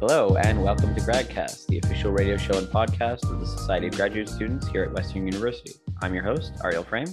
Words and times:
Hello, 0.00 0.36
and 0.36 0.62
welcome 0.62 0.94
to 0.94 1.00
GradCast, 1.00 1.66
the 1.66 1.78
official 1.78 2.12
radio 2.12 2.36
show 2.36 2.56
and 2.56 2.68
podcast 2.68 3.28
of 3.28 3.40
the 3.40 3.46
Society 3.46 3.88
of 3.88 3.96
Graduate 3.96 4.28
Students 4.28 4.68
here 4.68 4.84
at 4.84 4.92
Western 4.92 5.26
University. 5.26 5.72
I'm 6.00 6.14
your 6.14 6.22
host, 6.22 6.52
Ariel 6.62 6.84
Frame. 6.84 7.08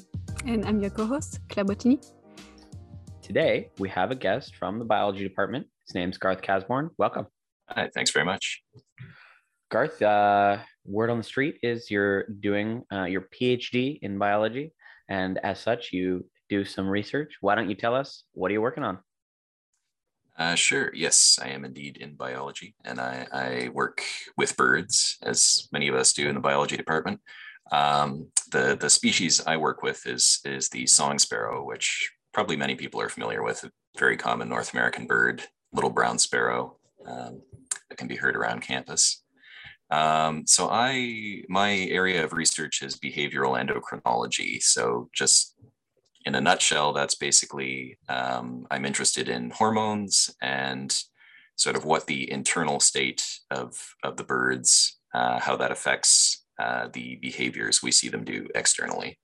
And 0.46 0.64
I'm 0.68 0.80
your 0.80 0.92
co 0.92 1.08
host, 1.08 1.40
Claire 1.50 1.66
Bottini. 1.66 2.08
Today, 3.24 3.72
we 3.80 3.90
have 3.90 4.12
a 4.12 4.16
guest 4.16 4.56
from 4.58 4.78
the 4.78 4.86
biology 4.86 5.24
department. 5.24 5.66
His 5.88 5.96
name's 5.96 6.20
Garth 6.20 6.44
Casborn. 6.44 6.92
Welcome. 7.00 7.26
Hi, 7.70 7.90
thanks 7.96 8.12
very 8.12 8.24
much. 8.24 8.62
Garth, 9.72 10.00
uh, 10.04 10.60
word 10.86 11.10
on 11.10 11.18
the 11.18 11.24
street 11.24 11.56
is 11.64 11.90
you're 11.90 12.26
doing 12.40 12.84
uh, 12.94 13.06
your 13.06 13.28
PhD 13.34 13.98
in 14.04 14.20
biology, 14.20 14.74
and 15.10 15.40
as 15.40 15.60
such, 15.60 15.92
you 15.92 16.24
do 16.50 16.64
some 16.64 16.88
research. 16.88 17.34
Why 17.42 17.56
don't 17.56 17.68
you 17.68 17.76
tell 17.76 17.96
us 17.96 18.26
what 18.34 18.52
are 18.52 18.54
you 18.54 18.62
working 18.62 18.84
on? 18.84 19.00
Uh, 20.38 20.56
sure. 20.56 20.92
Yes, 20.94 21.40
I 21.42 21.50
am 21.50 21.64
indeed 21.64 21.98
in 21.98 22.16
biology, 22.16 22.76
and 22.84 23.00
I, 23.00 23.26
I, 23.32 23.70
work 23.70 24.02
with 24.36 24.58
birds, 24.58 25.18
as 25.24 25.70
many 25.72 25.88
of 25.88 25.96
us 25.96 26.12
do 26.12 26.28
in 26.28 26.36
the 26.36 26.42
biology 26.42 26.76
department. 26.76 27.22
Um, 27.72 28.28
the 28.52 28.78
the 28.80 28.90
species 28.90 29.42
I 29.48 29.56
work 29.56 29.82
with 29.82 30.06
is 30.06 30.42
is 30.44 30.68
the 30.70 30.88
song 30.88 31.20
sparrow, 31.20 31.64
which 31.64 32.12
probably 32.34 32.58
many 32.58 32.76
people 32.76 33.00
are 33.00 33.08
familiar 33.08 33.44
with. 33.44 33.64
A 33.64 33.72
very 33.98 34.18
common 34.18 34.50
North 34.50 34.74
American 34.74 35.08
bird, 35.08 35.42
little 35.72 35.90
brown 35.90 36.20
sparrow, 36.20 36.80
um, 37.08 37.42
that 37.90 37.98
can 37.98 38.10
be 38.10 38.18
heard 38.18 38.36
around 38.36 38.62
campus. 38.62 39.24
Um, 39.90 40.46
so 40.46 40.68
I 40.70 41.44
my 41.48 41.78
area 41.90 42.26
of 42.26 42.34
research 42.34 42.82
is 42.82 42.98
behavioral 42.98 43.58
endocrinology. 43.58 44.62
So 44.62 45.10
just 45.14 45.56
in 46.26 46.36
a 46.36 46.42
nutshell, 46.42 46.94
that's 46.94 47.16
basically 47.16 47.98
um, 48.10 48.66
I'm 48.72 48.86
interested 48.86 49.30
in 49.30 49.52
hormones 49.52 50.34
and 50.42 50.98
sort 51.56 51.76
of 51.76 51.86
what 51.86 52.08
the 52.08 52.30
internal 52.32 52.80
state 52.80 53.40
of, 53.52 53.96
of 54.04 54.18
the 54.18 54.24
birds, 54.24 55.00
uh, 55.14 55.40
how 55.40 55.56
that 55.56 55.72
affects 55.72 56.44
uh, 56.60 56.88
the 56.94 57.16
behaviors 57.18 57.84
we 57.84 57.92
see 57.92 58.10
them 58.10 58.24
do 58.24 58.48
externally. 58.56 59.20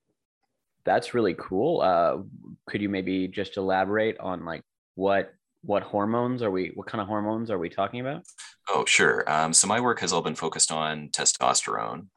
That's 0.84 1.14
really 1.14 1.34
cool. 1.34 1.80
Uh, 1.80 2.18
could 2.66 2.80
you 2.80 2.88
maybe 2.88 3.28
just 3.28 3.56
elaborate 3.56 4.18
on 4.18 4.44
like 4.44 4.62
what 4.94 5.32
what 5.64 5.84
hormones 5.84 6.42
are 6.42 6.50
we 6.50 6.72
what 6.74 6.88
kind 6.88 7.00
of 7.00 7.06
hormones 7.06 7.50
are 7.50 7.58
we 7.58 7.68
talking 7.68 8.00
about? 8.00 8.22
Oh, 8.68 8.84
sure. 8.84 9.24
Um, 9.30 9.52
so 9.52 9.68
my 9.68 9.80
work 9.80 10.00
has 10.00 10.12
all 10.12 10.22
been 10.22 10.34
focused 10.34 10.72
on 10.72 11.08
testosterone, 11.10 12.08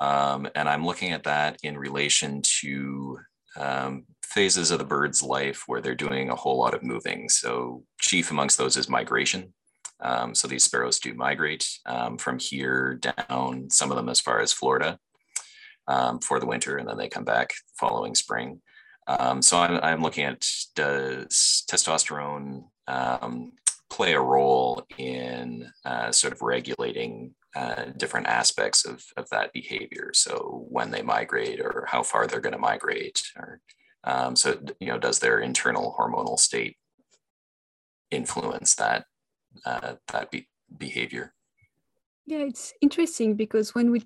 um, 0.00 0.48
and 0.54 0.68
I'm 0.68 0.86
looking 0.86 1.12
at 1.12 1.24
that 1.24 1.58
in 1.62 1.76
relation 1.76 2.40
to 2.60 3.18
um, 3.58 4.04
phases 4.22 4.70
of 4.70 4.78
the 4.78 4.84
bird's 4.84 5.22
life 5.22 5.64
where 5.66 5.80
they're 5.80 5.94
doing 5.94 6.30
a 6.30 6.36
whole 6.36 6.58
lot 6.58 6.74
of 6.74 6.82
moving. 6.82 7.28
So 7.28 7.84
chief 8.00 8.30
amongst 8.30 8.58
those 8.58 8.76
is 8.76 8.88
migration. 8.88 9.52
Um, 10.00 10.34
so 10.34 10.46
these 10.46 10.64
sparrows 10.64 11.00
do 11.00 11.12
migrate 11.14 11.68
um, 11.86 12.18
from 12.18 12.38
here 12.38 13.00
down, 13.00 13.68
some 13.70 13.90
of 13.90 13.96
them 13.96 14.08
as 14.08 14.20
far 14.20 14.40
as 14.40 14.52
Florida 14.52 14.98
um, 15.88 16.20
for 16.20 16.38
the 16.38 16.46
winter, 16.46 16.76
and 16.76 16.88
then 16.88 16.96
they 16.96 17.08
come 17.08 17.24
back 17.24 17.52
following 17.78 18.14
spring. 18.14 18.60
Um, 19.08 19.40
so 19.40 19.58
I'm, 19.58 19.80
I'm, 19.82 20.02
looking 20.02 20.24
at 20.24 20.46
does 20.76 21.64
testosterone 21.68 22.64
um, 22.86 23.52
play 23.90 24.14
a 24.14 24.20
role 24.20 24.84
in 24.98 25.70
uh, 25.84 26.12
sort 26.12 26.32
of 26.32 26.42
regulating 26.42 27.34
uh, 27.56 27.86
different 27.96 28.26
aspects 28.26 28.84
of, 28.84 29.02
of 29.16 29.28
that 29.30 29.52
behavior. 29.52 30.10
So 30.14 30.66
when 30.68 30.90
they 30.90 31.02
migrate 31.02 31.60
or 31.60 31.86
how 31.88 32.02
far 32.02 32.26
they're 32.26 32.40
going 32.40 32.52
to 32.52 32.58
migrate 32.58 33.22
or 33.36 33.60
um, 34.04 34.36
so, 34.36 34.58
you 34.80 34.88
know, 34.88 34.98
does 34.98 35.18
their 35.18 35.40
internal 35.40 35.94
hormonal 35.98 36.38
state 36.38 36.76
influence 38.10 38.74
that 38.76 39.04
uh, 39.66 39.94
that 40.12 40.30
be- 40.30 40.48
behavior? 40.76 41.34
Yeah, 42.26 42.38
it's 42.38 42.72
interesting 42.80 43.34
because 43.34 43.74
when 43.74 43.90
we 43.90 44.04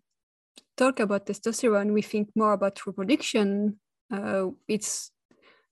talk 0.77 1.01
about 1.01 1.27
testosterone, 1.27 1.93
we 1.93 2.03
think 2.03 2.31
more 2.35 2.53
about 2.53 2.87
reproduction. 2.87 3.79
Uh, 4.11 4.49
it's 4.67 5.11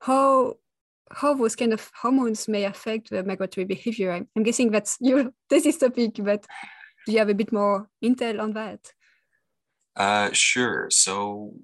how 0.01 0.57
how 1.13 1.35
those 1.35 1.57
kind 1.57 1.73
of 1.73 1.91
hormones 2.01 2.49
may 2.49 2.65
affect 2.65 3.11
the 3.11 3.23
migratory 3.25 3.65
behavior. 3.65 4.13
I'm, 4.13 4.29
I'm 4.37 4.43
guessing 4.43 4.71
that's 4.71 4.97
your 5.01 5.31
thesis 5.49 5.79
topic, 5.79 6.13
but 6.19 6.47
do 7.07 7.13
you 7.13 7.19
have 7.19 7.29
a 7.29 7.35
bit 7.35 7.53
more 7.53 7.89
intel 8.03 8.41
on 8.41 8.53
that? 8.53 8.93
Uh, 9.97 10.31
sure. 10.33 10.89
So 10.91 11.55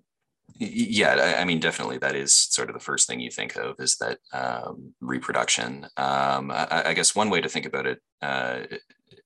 yeah 0.58 1.36
i 1.38 1.44
mean 1.44 1.60
definitely 1.60 1.98
that 1.98 2.14
is 2.14 2.32
sort 2.32 2.68
of 2.68 2.74
the 2.74 2.80
first 2.80 3.06
thing 3.06 3.20
you 3.20 3.30
think 3.30 3.56
of 3.56 3.78
is 3.78 3.96
that 3.98 4.18
um, 4.32 4.94
reproduction 5.00 5.84
um, 5.96 6.50
I, 6.50 6.84
I, 6.86 6.94
guess 6.94 7.14
one 7.14 7.30
way 7.30 7.40
to 7.40 7.48
think 7.48 7.66
about 7.66 7.86
it 7.86 8.00
uh, 8.22 8.60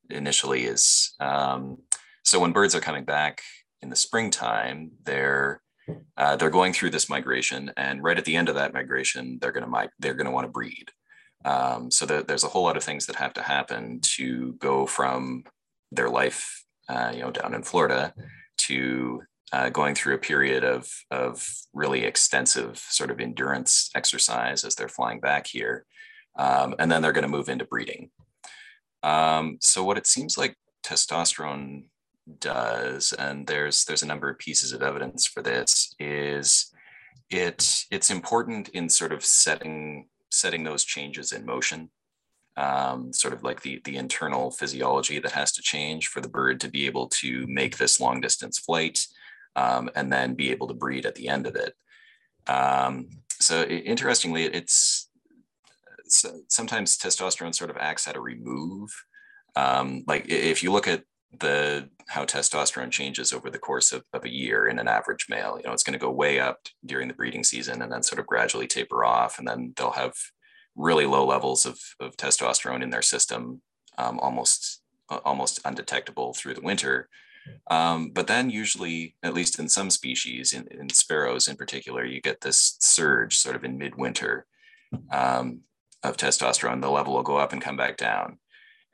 initially 0.08 0.64
is 0.64 1.14
um, 1.20 1.78
so 2.24 2.40
when 2.40 2.52
birds 2.52 2.74
are 2.74 2.80
coming 2.80 3.04
back 3.04 3.42
in 3.80 3.90
the 3.90 3.96
springtime 3.96 4.90
they're 5.04 5.62
uh, 6.16 6.36
they're 6.36 6.50
going 6.50 6.72
through 6.72 6.90
this 6.90 7.08
migration 7.08 7.72
and 7.76 8.02
right 8.02 8.18
at 8.18 8.24
the 8.24 8.36
end 8.36 8.48
of 8.48 8.54
that 8.54 8.74
migration 8.74 9.38
they're 9.40 9.52
going 9.52 9.68
to 9.68 9.90
they're 9.98 10.14
going 10.14 10.26
to 10.26 10.32
want 10.32 10.46
to 10.46 10.52
breed 10.52 10.90
um, 11.44 11.90
so 11.90 12.04
the, 12.04 12.24
there's 12.26 12.44
a 12.44 12.48
whole 12.48 12.64
lot 12.64 12.76
of 12.76 12.84
things 12.84 13.06
that 13.06 13.16
have 13.16 13.32
to 13.32 13.42
happen 13.42 14.00
to 14.02 14.52
go 14.54 14.86
from 14.86 15.44
their 15.92 16.08
life 16.08 16.64
uh, 16.88 17.10
you 17.14 17.20
know 17.20 17.30
down 17.30 17.54
in 17.54 17.62
florida 17.62 18.12
to 18.58 19.22
uh, 19.52 19.68
going 19.68 19.94
through 19.94 20.14
a 20.14 20.18
period 20.18 20.64
of, 20.64 20.88
of 21.10 21.48
really 21.72 22.04
extensive 22.04 22.78
sort 22.78 23.10
of 23.10 23.20
endurance 23.20 23.90
exercise 23.94 24.64
as 24.64 24.74
they're 24.74 24.88
flying 24.88 25.20
back 25.20 25.46
here. 25.46 25.84
Um, 26.38 26.74
and 26.78 26.90
then 26.90 27.02
they're 27.02 27.12
going 27.12 27.22
to 27.22 27.28
move 27.28 27.48
into 27.48 27.64
breeding. 27.64 28.10
Um, 29.02 29.58
so 29.60 29.82
what 29.82 29.98
it 29.98 30.06
seems 30.06 30.38
like 30.38 30.54
testosterone 30.84 31.84
does, 32.38 33.12
and 33.12 33.46
there's 33.46 33.84
there's 33.84 34.02
a 34.02 34.06
number 34.06 34.30
of 34.30 34.38
pieces 34.38 34.72
of 34.72 34.82
evidence 34.82 35.26
for 35.26 35.42
this, 35.42 35.94
is 35.98 36.72
it 37.30 37.84
it's 37.90 38.10
important 38.10 38.68
in 38.70 38.88
sort 38.88 39.12
of 39.12 39.24
setting 39.24 40.08
setting 40.30 40.64
those 40.64 40.84
changes 40.84 41.32
in 41.32 41.44
motion. 41.44 41.90
Um, 42.56 43.12
sort 43.12 43.32
of 43.32 43.42
like 43.42 43.62
the 43.62 43.80
the 43.84 43.96
internal 43.96 44.50
physiology 44.50 45.18
that 45.20 45.32
has 45.32 45.52
to 45.52 45.62
change 45.62 46.08
for 46.08 46.20
the 46.20 46.28
bird 46.28 46.60
to 46.60 46.68
be 46.68 46.86
able 46.86 47.08
to 47.08 47.46
make 47.46 47.78
this 47.78 48.00
long 48.00 48.20
distance 48.20 48.58
flight 48.58 49.06
um, 49.56 49.90
and 49.94 50.12
then 50.12 50.34
be 50.34 50.50
able 50.50 50.68
to 50.68 50.74
breed 50.74 51.06
at 51.06 51.14
the 51.14 51.28
end 51.28 51.46
of 51.46 51.56
it. 51.56 51.74
Um, 52.46 53.08
so 53.38 53.62
it, 53.62 53.82
interestingly, 53.86 54.44
it's 54.44 55.08
so 56.06 56.40
sometimes 56.48 56.98
testosterone 56.98 57.54
sort 57.54 57.70
of 57.70 57.76
acts 57.76 58.08
at 58.08 58.16
a 58.16 58.20
remove. 58.20 58.90
Um, 59.56 60.04
like 60.06 60.28
if 60.28 60.62
you 60.62 60.72
look 60.72 60.88
at 60.88 61.04
the 61.38 61.88
how 62.08 62.24
testosterone 62.24 62.90
changes 62.90 63.32
over 63.32 63.50
the 63.50 63.58
course 63.58 63.92
of, 63.92 64.02
of 64.12 64.24
a 64.24 64.32
year 64.32 64.66
in 64.66 64.78
an 64.78 64.88
average 64.88 65.26
male, 65.28 65.56
you 65.56 65.62
know, 65.66 65.72
it's 65.72 65.84
going 65.84 65.98
to 65.98 66.04
go 66.04 66.10
way 66.10 66.40
up 66.40 66.58
during 66.84 67.06
the 67.06 67.14
breeding 67.14 67.44
season 67.44 67.82
and 67.82 67.92
then 67.92 68.02
sort 68.02 68.18
of 68.18 68.26
gradually 68.26 68.66
taper 68.66 69.04
off. 69.04 69.38
And 69.38 69.46
then 69.46 69.72
they'll 69.76 69.92
have 69.92 70.14
really 70.74 71.06
low 71.06 71.24
levels 71.24 71.66
of, 71.66 71.78
of 72.00 72.16
testosterone 72.16 72.82
in 72.82 72.90
their 72.90 73.02
system, 73.02 73.62
um, 73.98 74.18
almost 74.18 74.82
almost 75.24 75.60
undetectable 75.64 76.32
through 76.34 76.54
the 76.54 76.60
winter. 76.60 77.08
Um, 77.68 78.10
but 78.10 78.26
then 78.26 78.50
usually, 78.50 79.16
at 79.22 79.34
least 79.34 79.58
in 79.58 79.68
some 79.68 79.90
species, 79.90 80.52
in, 80.52 80.68
in, 80.70 80.88
sparrows 80.90 81.48
in 81.48 81.56
particular, 81.56 82.04
you 82.04 82.20
get 82.20 82.40
this 82.40 82.76
surge 82.80 83.36
sort 83.36 83.56
of 83.56 83.64
in 83.64 83.78
midwinter 83.78 84.46
um, 85.10 85.60
of 86.02 86.16
testosterone. 86.16 86.80
The 86.80 86.90
level 86.90 87.14
will 87.14 87.22
go 87.22 87.38
up 87.38 87.52
and 87.52 87.62
come 87.62 87.76
back 87.76 87.96
down. 87.96 88.38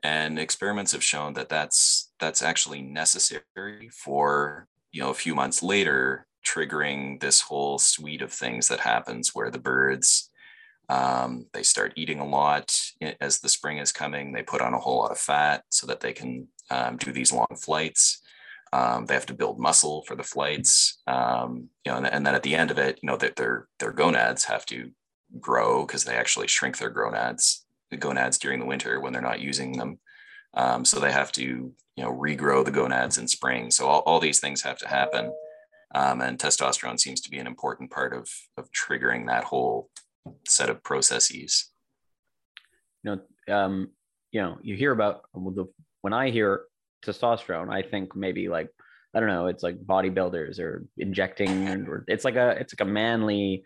And 0.02 0.38
experiments 0.38 0.92
have 0.92 1.04
shown 1.04 1.34
that 1.34 1.48
that's 1.48 2.05
that's 2.20 2.42
actually 2.42 2.82
necessary 2.82 3.90
for 3.92 4.68
you 4.92 5.00
know 5.00 5.10
a 5.10 5.14
few 5.14 5.34
months 5.34 5.62
later 5.62 6.26
triggering 6.46 7.20
this 7.20 7.40
whole 7.40 7.78
suite 7.78 8.22
of 8.22 8.32
things 8.32 8.68
that 8.68 8.80
happens 8.80 9.34
where 9.34 9.50
the 9.50 9.58
birds 9.58 10.30
um, 10.88 11.46
they 11.52 11.64
start 11.64 11.94
eating 11.96 12.20
a 12.20 12.26
lot 12.26 12.72
as 13.20 13.40
the 13.40 13.48
spring 13.48 13.78
is 13.78 13.90
coming. 13.90 14.30
They 14.30 14.44
put 14.44 14.60
on 14.60 14.72
a 14.72 14.78
whole 14.78 14.98
lot 14.98 15.10
of 15.10 15.18
fat 15.18 15.64
so 15.68 15.84
that 15.88 15.98
they 15.98 16.12
can 16.12 16.46
um, 16.70 16.96
do 16.96 17.10
these 17.10 17.32
long 17.32 17.56
flights. 17.60 18.22
Um, 18.72 19.06
they 19.06 19.14
have 19.14 19.26
to 19.26 19.34
build 19.34 19.58
muscle 19.58 20.04
for 20.06 20.14
the 20.14 20.22
flights, 20.22 21.02
um, 21.08 21.70
you 21.84 21.90
know, 21.90 21.98
and, 21.98 22.06
and, 22.06 22.24
then 22.24 22.36
at 22.36 22.44
the 22.44 22.54
end 22.54 22.70
of 22.70 22.78
it, 22.78 23.00
you 23.02 23.08
know, 23.08 23.16
that 23.16 23.34
their 23.34 23.66
their 23.80 23.92
gonads 23.92 24.44
have 24.44 24.64
to 24.66 24.90
grow 25.40 25.84
because 25.84 26.04
they 26.04 26.14
actually 26.14 26.46
shrink 26.46 26.78
their 26.78 26.90
gonads 26.90 27.66
the 27.90 27.96
gonads 27.96 28.38
during 28.38 28.60
the 28.60 28.66
winter 28.66 29.00
when 29.00 29.12
they're 29.12 29.22
not 29.22 29.40
using 29.40 29.72
them. 29.72 29.98
Um, 30.54 30.84
so 30.84 30.98
they 30.98 31.12
have 31.12 31.32
to, 31.32 31.42
you 31.42 32.04
know, 32.04 32.12
regrow 32.12 32.64
the 32.64 32.70
gonads 32.70 33.18
in 33.18 33.28
spring. 33.28 33.70
So 33.70 33.86
all, 33.86 34.00
all 34.00 34.20
these 34.20 34.40
things 34.40 34.62
have 34.62 34.78
to 34.78 34.88
happen, 34.88 35.32
um, 35.94 36.20
and 36.20 36.38
testosterone 36.38 36.98
seems 36.98 37.20
to 37.22 37.30
be 37.30 37.38
an 37.38 37.46
important 37.46 37.90
part 37.90 38.14
of 38.14 38.28
of 38.56 38.70
triggering 38.72 39.26
that 39.26 39.44
whole 39.44 39.90
set 40.46 40.70
of 40.70 40.82
processes. 40.82 41.70
You 43.02 43.20
know, 43.48 43.54
um, 43.54 43.90
you 44.32 44.40
know, 44.40 44.58
you 44.62 44.76
hear 44.76 44.92
about 44.92 45.22
when 46.02 46.12
I 46.12 46.30
hear 46.30 46.64
testosterone. 47.04 47.72
I 47.72 47.82
think 47.82 48.16
maybe 48.16 48.48
like 48.48 48.70
I 49.14 49.20
don't 49.20 49.28
know, 49.28 49.46
it's 49.46 49.62
like 49.62 49.78
bodybuilders 49.78 50.58
or 50.58 50.86
injecting, 50.98 51.86
or 51.88 52.04
it's 52.08 52.24
like 52.24 52.36
a 52.36 52.50
it's 52.50 52.74
like 52.74 52.86
a 52.86 52.90
manly. 52.90 53.64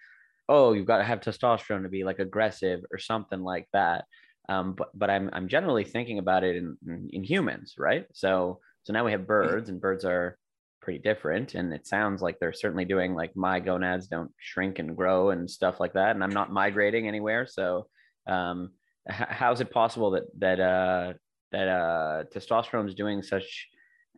Oh, 0.48 0.72
you've 0.72 0.86
got 0.86 0.98
to 0.98 1.04
have 1.04 1.20
testosterone 1.20 1.82
to 1.82 1.88
be 1.88 2.04
like 2.04 2.18
aggressive 2.18 2.80
or 2.92 2.98
something 2.98 3.40
like 3.40 3.68
that. 3.72 4.04
Um, 4.50 4.72
but 4.72 4.88
but 4.94 5.08
I'm 5.08 5.30
I'm 5.32 5.48
generally 5.48 5.84
thinking 5.84 6.18
about 6.18 6.42
it 6.42 6.56
in, 6.56 6.76
in, 6.86 7.08
in 7.12 7.24
humans, 7.24 7.74
right? 7.78 8.04
So 8.12 8.58
so 8.82 8.92
now 8.92 9.04
we 9.04 9.12
have 9.12 9.26
birds, 9.26 9.68
and 9.68 9.80
birds 9.80 10.04
are 10.04 10.36
pretty 10.82 10.98
different, 10.98 11.54
and 11.54 11.72
it 11.72 11.86
sounds 11.86 12.20
like 12.20 12.38
they're 12.38 12.52
certainly 12.52 12.84
doing 12.84 13.14
like 13.14 13.36
my 13.36 13.60
gonads 13.60 14.08
don't 14.08 14.32
shrink 14.38 14.80
and 14.80 14.96
grow 14.96 15.30
and 15.30 15.48
stuff 15.48 15.78
like 15.78 15.92
that, 15.92 16.16
and 16.16 16.24
I'm 16.24 16.34
not 16.34 16.52
migrating 16.52 17.06
anywhere. 17.06 17.46
So 17.46 17.86
um, 18.26 18.70
how 19.08 19.52
is 19.52 19.60
it 19.60 19.70
possible 19.70 20.10
that 20.12 20.24
that 20.38 20.58
uh, 20.58 21.12
that 21.52 21.68
uh, 21.68 22.24
testosterone 22.34 22.88
is 22.88 22.94
doing 22.96 23.22
such 23.22 23.68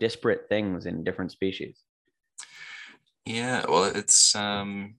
disparate 0.01 0.49
things 0.49 0.87
in 0.87 1.05
different 1.05 1.33
species? 1.33 1.79
Yeah, 3.27 3.67
well, 3.69 3.85
it's 3.85 4.35
um, 4.35 4.95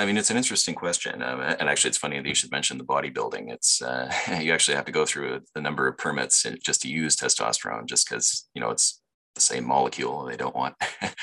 I 0.00 0.06
mean, 0.06 0.16
it's 0.16 0.30
an 0.30 0.38
interesting 0.38 0.74
question, 0.74 1.22
um, 1.22 1.40
and 1.40 1.68
actually, 1.68 1.90
it's 1.90 1.98
funny 1.98 2.16
that 2.16 2.26
you 2.26 2.34
should 2.34 2.50
mention 2.50 2.78
the 2.78 2.84
bodybuilding. 2.84 3.52
It's 3.52 3.82
uh, 3.82 4.10
you 4.40 4.52
actually 4.52 4.76
have 4.76 4.86
to 4.86 4.92
go 4.92 5.04
through 5.04 5.42
a, 5.54 5.60
number 5.60 5.86
of 5.86 5.98
permits 5.98 6.46
just 6.64 6.80
to 6.82 6.88
use 6.88 7.16
testosterone, 7.16 7.84
just 7.84 8.08
because 8.08 8.48
you 8.54 8.62
know 8.62 8.70
it's 8.70 9.02
the 9.34 9.42
same 9.42 9.66
molecule. 9.66 10.24
They 10.24 10.38
don't 10.38 10.56
want 10.56 10.74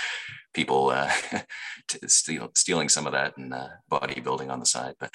people 0.54 0.92
uh, 0.92 1.12
steal, 2.06 2.52
stealing 2.56 2.88
some 2.88 3.08
of 3.08 3.14
that 3.14 3.36
and 3.38 3.52
uh, 3.52 3.70
bodybuilding 3.92 4.52
on 4.52 4.60
the 4.60 4.66
side. 4.68 4.94
But 5.00 5.12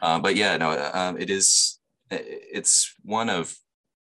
um, 0.00 0.22
but 0.22 0.34
yeah, 0.34 0.56
no, 0.56 0.90
um, 0.94 1.18
it 1.18 1.28
is. 1.28 1.78
It's 2.10 2.94
one 3.02 3.28
of 3.28 3.54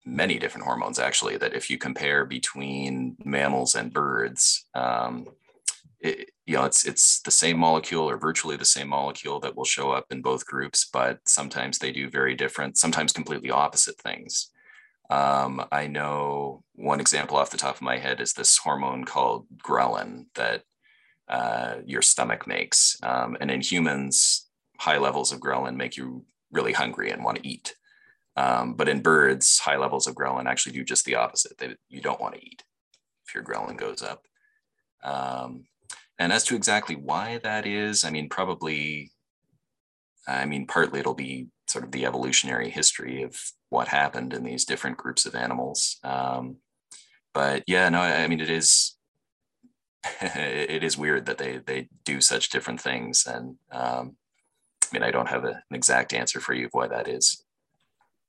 many 0.05 0.39
different 0.39 0.65
hormones 0.65 0.97
actually 0.97 1.35
that 1.35 1.53
if 1.53 1.69
you 1.69 1.77
compare 1.77 2.23
between 2.25 3.17
mammals 3.25 3.75
and 3.75 3.91
birds. 3.91 4.65
Um, 4.73 5.27
it, 5.99 6.29
you 6.47 6.55
know, 6.55 6.63
it's 6.63 6.85
it's 6.85 7.19
the 7.21 7.31
same 7.31 7.57
molecule 7.59 8.09
or 8.09 8.17
virtually 8.17 8.55
the 8.55 8.65
same 8.65 8.87
molecule 8.87 9.39
that 9.41 9.55
will 9.55 9.65
show 9.65 9.91
up 9.91 10.05
in 10.11 10.21
both 10.21 10.47
groups, 10.47 10.89
but 10.91 11.19
sometimes 11.27 11.77
they 11.77 11.91
do 11.91 12.09
very 12.09 12.35
different, 12.35 12.77
sometimes 12.77 13.11
completely 13.11 13.51
opposite 13.51 13.97
things. 13.97 14.49
Um, 15.09 15.65
I 15.73 15.87
know 15.87 16.63
one 16.73 17.01
example 17.01 17.35
off 17.35 17.49
the 17.49 17.57
top 17.57 17.75
of 17.75 17.81
my 17.81 17.97
head 17.97 18.21
is 18.21 18.31
this 18.31 18.57
hormone 18.57 19.03
called 19.03 19.45
ghrelin 19.61 20.27
that 20.35 20.63
uh, 21.27 21.75
your 21.85 22.01
stomach 22.01 22.47
makes. 22.47 22.97
Um, 23.03 23.35
and 23.41 23.51
in 23.51 23.59
humans, 23.59 24.47
high 24.77 24.97
levels 24.97 25.33
of 25.33 25.41
ghrelin 25.41 25.75
make 25.75 25.97
you 25.97 26.25
really 26.51 26.73
hungry 26.73 27.11
and 27.11 27.25
want 27.25 27.37
to 27.37 27.47
eat. 27.47 27.75
Um, 28.37 28.73
but 28.73 28.87
in 28.87 29.01
birds, 29.01 29.59
high 29.59 29.77
levels 29.77 30.07
of 30.07 30.15
ghrelin 30.15 30.45
actually 30.45 30.73
do 30.73 30.85
just 30.85 31.03
the 31.03 31.15
opposite. 31.15 31.57
They, 31.57 31.75
you 31.89 31.99
don't 31.99 32.21
want 32.21 32.35
to 32.35 32.45
eat 32.45 32.63
if 33.25 33.35
your 33.35 33.43
ghrelin 33.43 33.75
goes 33.75 34.01
up. 34.01 34.23
Um, 35.03 35.65
and 36.19 36.33
as 36.33 36.43
to 36.45 36.55
exactly 36.55 36.95
why 36.95 37.39
that 37.43 37.65
is, 37.65 38.03
I 38.03 38.09
mean, 38.09 38.29
probably, 38.29 39.11
I 40.27 40.45
mean, 40.45 40.65
partly 40.65 40.99
it'll 40.99 41.13
be 41.13 41.47
sort 41.67 41.85
of 41.85 41.91
the 41.91 42.05
evolutionary 42.05 42.69
history 42.69 43.23
of 43.23 43.39
what 43.69 43.87
happened 43.89 44.33
in 44.33 44.43
these 44.43 44.65
different 44.65 44.97
groups 44.97 45.25
of 45.25 45.35
animals. 45.35 45.97
Um, 46.03 46.57
but 47.33 47.63
yeah, 47.67 47.89
no, 47.89 47.99
I 47.99 48.27
mean, 48.27 48.41
it 48.41 48.49
is, 48.49 48.95
it 50.21 50.83
is 50.83 50.97
weird 50.97 51.25
that 51.27 51.37
they, 51.37 51.57
they 51.57 51.89
do 52.03 52.19
such 52.21 52.49
different 52.49 52.81
things. 52.81 53.27
And 53.27 53.57
um, 53.71 54.15
I 54.83 54.87
mean, 54.93 55.03
I 55.03 55.11
don't 55.11 55.29
have 55.29 55.43
a, 55.43 55.61
an 55.69 55.75
exact 55.75 56.13
answer 56.13 56.39
for 56.39 56.53
you 56.53 56.65
of 56.65 56.71
why 56.71 56.87
that 56.87 57.07
is. 57.07 57.43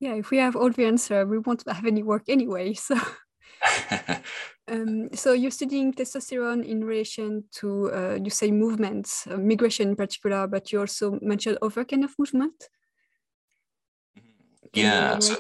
Yeah, 0.00 0.14
if 0.14 0.30
we 0.30 0.38
have 0.38 0.56
all 0.56 0.70
the 0.70 0.84
answer, 0.84 1.26
we 1.26 1.38
won't 1.38 1.64
have 1.66 1.86
any 1.86 2.02
work 2.02 2.24
anyway. 2.28 2.74
So 2.78 2.96
um, 4.68 5.08
so 5.14 5.32
you're 5.32 5.50
studying 5.50 5.92
testosterone 5.92 6.64
in 6.64 6.84
relation 6.84 7.44
to, 7.52 7.92
uh, 7.92 8.18
you 8.22 8.30
say 8.30 8.50
movements, 8.50 9.26
uh, 9.26 9.36
migration 9.36 9.90
in 9.90 9.96
particular, 9.96 10.46
but 10.46 10.72
you 10.72 10.80
also 10.80 11.18
mentioned 11.22 11.58
other 11.62 11.84
kind 11.84 12.04
of 12.04 12.14
movement. 12.18 12.68
Can 14.72 14.84
yeah. 14.84 15.18
So, 15.18 15.36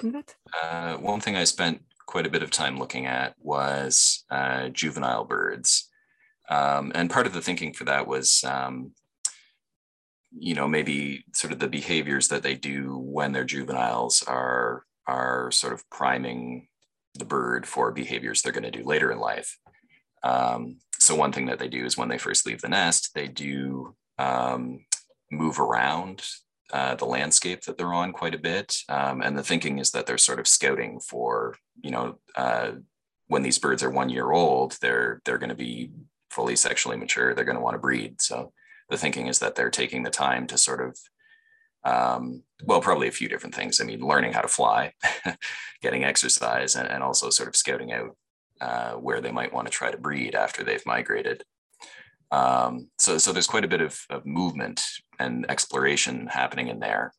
uh, 0.62 0.96
one 0.96 1.20
thing 1.20 1.36
I 1.36 1.44
spent 1.44 1.82
quite 2.06 2.26
a 2.26 2.30
bit 2.30 2.42
of 2.42 2.50
time 2.50 2.78
looking 2.78 3.06
at 3.06 3.34
was 3.38 4.24
uh, 4.30 4.68
juvenile 4.70 5.24
birds. 5.24 5.90
Um, 6.48 6.92
and 6.94 7.10
part 7.10 7.26
of 7.26 7.34
the 7.34 7.42
thinking 7.42 7.74
for 7.74 7.84
that 7.84 8.06
was, 8.06 8.42
um, 8.44 8.92
you 10.32 10.54
know, 10.54 10.66
maybe 10.66 11.24
sort 11.34 11.52
of 11.52 11.58
the 11.58 11.68
behaviors 11.68 12.28
that 12.28 12.42
they 12.42 12.54
do 12.54 12.96
when 12.98 13.32
they're 13.32 13.44
juveniles 13.44 14.22
are 14.26 14.84
are 15.06 15.50
sort 15.50 15.72
of 15.72 15.88
priming 15.90 16.67
the 17.18 17.24
bird 17.24 17.66
for 17.66 17.92
behaviors 17.92 18.42
they're 18.42 18.52
going 18.52 18.70
to 18.70 18.70
do 18.70 18.84
later 18.84 19.10
in 19.10 19.18
life. 19.18 19.58
Um, 20.22 20.78
so 20.98 21.14
one 21.14 21.32
thing 21.32 21.46
that 21.46 21.58
they 21.58 21.68
do 21.68 21.84
is 21.84 21.96
when 21.96 22.08
they 22.08 22.18
first 22.18 22.46
leave 22.46 22.60
the 22.60 22.68
nest, 22.68 23.10
they 23.14 23.28
do 23.28 23.94
um, 24.18 24.84
move 25.30 25.60
around 25.60 26.24
uh, 26.72 26.94
the 26.96 27.04
landscape 27.06 27.62
that 27.62 27.78
they're 27.78 27.94
on 27.94 28.12
quite 28.12 28.34
a 28.34 28.38
bit. 28.38 28.78
Um, 28.88 29.22
and 29.22 29.38
the 29.38 29.42
thinking 29.42 29.78
is 29.78 29.90
that 29.92 30.06
they're 30.06 30.18
sort 30.18 30.40
of 30.40 30.48
scouting 30.48 31.00
for, 31.00 31.56
you 31.80 31.90
know, 31.90 32.18
uh, 32.36 32.72
when 33.28 33.42
these 33.42 33.58
birds 33.58 33.82
are 33.82 33.90
one 33.90 34.08
year 34.08 34.32
old, 34.32 34.76
they're 34.80 35.20
they're 35.24 35.38
going 35.38 35.48
to 35.50 35.54
be 35.54 35.92
fully 36.30 36.56
sexually 36.56 36.96
mature. 36.96 37.34
They're 37.34 37.44
going 37.44 37.56
to 37.56 37.62
want 37.62 37.74
to 37.74 37.78
breed. 37.78 38.20
So 38.20 38.52
the 38.88 38.96
thinking 38.96 39.26
is 39.26 39.38
that 39.38 39.54
they're 39.54 39.70
taking 39.70 40.02
the 40.02 40.10
time 40.10 40.46
to 40.48 40.58
sort 40.58 40.80
of 40.80 40.98
um, 41.84 42.42
well, 42.64 42.80
probably 42.80 43.08
a 43.08 43.12
few 43.12 43.28
different 43.28 43.54
things. 43.54 43.80
I 43.80 43.84
mean, 43.84 44.00
learning 44.00 44.32
how 44.32 44.40
to 44.40 44.48
fly, 44.48 44.92
getting 45.82 46.04
exercise, 46.04 46.76
and, 46.76 46.88
and, 46.88 47.02
also 47.02 47.30
sort 47.30 47.48
of 47.48 47.56
scouting 47.56 47.92
out 47.92 48.16
uh, 48.60 48.92
where 48.94 49.20
they 49.20 49.30
might 49.30 49.52
want 49.52 49.66
to 49.66 49.72
try 49.72 49.90
to 49.90 49.96
breed 49.96 50.34
after 50.34 50.64
they've 50.64 50.84
migrated. 50.84 51.44
Um, 52.30 52.90
so, 52.98 53.16
so 53.18 53.32
there's 53.32 53.46
quite 53.46 53.64
a 53.64 53.68
bit 53.68 53.80
of, 53.80 53.98
of 54.10 54.26
movement 54.26 54.82
and 55.18 55.48
exploration 55.50 56.26
happening 56.26 56.68
in 56.68 56.80
there. 56.80 57.12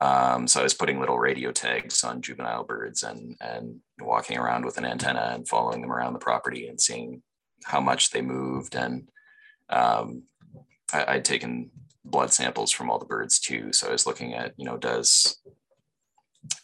Um, 0.00 0.48
so 0.48 0.60
I 0.60 0.64
was 0.64 0.74
putting 0.74 0.98
little 0.98 1.18
radio 1.18 1.52
tags 1.52 2.02
on 2.02 2.22
juvenile 2.22 2.64
birds 2.64 3.04
and 3.04 3.36
and 3.40 3.76
walking 4.00 4.36
around 4.36 4.64
with 4.64 4.76
an 4.76 4.84
antenna 4.84 5.30
and 5.32 5.46
following 5.46 5.80
them 5.80 5.92
around 5.92 6.12
the 6.12 6.18
property 6.18 6.66
and 6.66 6.80
seeing 6.80 7.22
how 7.64 7.80
much 7.80 8.10
they 8.10 8.20
moved. 8.20 8.74
And 8.74 9.08
um, 9.68 10.24
I, 10.92 11.04
I'd 11.14 11.24
taken 11.24 11.70
blood 12.04 12.32
samples 12.32 12.70
from 12.70 12.90
all 12.90 12.98
the 12.98 13.06
birds 13.06 13.38
too. 13.38 13.72
So 13.72 13.88
I 13.88 13.92
was 13.92 14.06
looking 14.06 14.34
at, 14.34 14.52
you 14.56 14.64
know, 14.64 14.76
does 14.76 15.40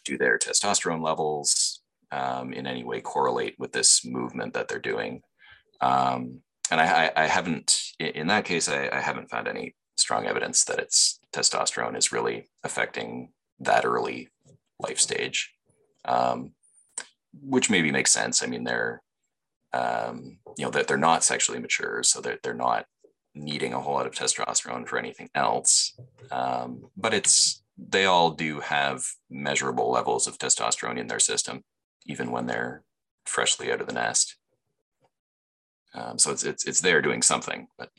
do 0.05 0.17
their 0.17 0.37
testosterone 0.37 1.03
levels 1.03 1.81
um, 2.11 2.53
in 2.53 2.67
any 2.67 2.83
way 2.83 3.01
correlate 3.01 3.55
with 3.57 3.71
this 3.71 4.05
movement 4.05 4.53
that 4.53 4.67
they're 4.67 4.79
doing? 4.79 5.21
Um, 5.81 6.41
and 6.71 6.81
I, 6.81 7.11
I, 7.15 7.25
haven't, 7.25 7.79
in 7.99 8.27
that 8.27 8.45
case, 8.45 8.67
I, 8.67 8.89
I, 8.91 8.99
haven't 8.99 9.29
found 9.29 9.47
any 9.47 9.75
strong 9.97 10.25
evidence 10.25 10.65
that 10.65 10.79
it's 10.79 11.19
testosterone 11.33 11.97
is 11.97 12.11
really 12.11 12.49
affecting 12.63 13.31
that 13.59 13.85
early 13.85 14.27
life 14.79 14.99
stage, 14.99 15.53
um, 16.05 16.51
which 17.41 17.69
maybe 17.69 17.91
makes 17.91 18.11
sense. 18.11 18.43
I 18.43 18.47
mean, 18.47 18.65
they're, 18.65 19.01
um, 19.73 20.37
you 20.57 20.65
know, 20.65 20.71
that 20.71 20.87
they're 20.87 20.97
not 20.97 21.23
sexually 21.23 21.59
mature, 21.59 22.03
so 22.03 22.19
they're, 22.19 22.39
they're 22.43 22.53
not 22.53 22.85
needing 23.35 23.73
a 23.73 23.79
whole 23.79 23.93
lot 23.93 24.05
of 24.05 24.13
testosterone 24.13 24.87
for 24.87 24.97
anything 24.97 25.29
else. 25.35 25.97
Um, 26.31 26.89
but 26.97 27.13
it's 27.13 27.63
they 27.77 28.05
all 28.05 28.31
do 28.31 28.59
have 28.59 29.05
measurable 29.29 29.89
levels 29.89 30.27
of 30.27 30.37
testosterone 30.37 30.97
in 30.97 31.07
their 31.07 31.19
system, 31.19 31.63
even 32.05 32.31
when 32.31 32.45
they're 32.45 32.83
freshly 33.25 33.71
out 33.71 33.81
of 33.81 33.87
the 33.87 33.93
nest. 33.93 34.35
Um, 35.93 36.19
so 36.19 36.31
it's 36.31 36.43
it's 36.43 36.65
it's 36.65 36.81
there 36.81 37.01
doing 37.01 37.21
something, 37.21 37.67
but. 37.77 37.89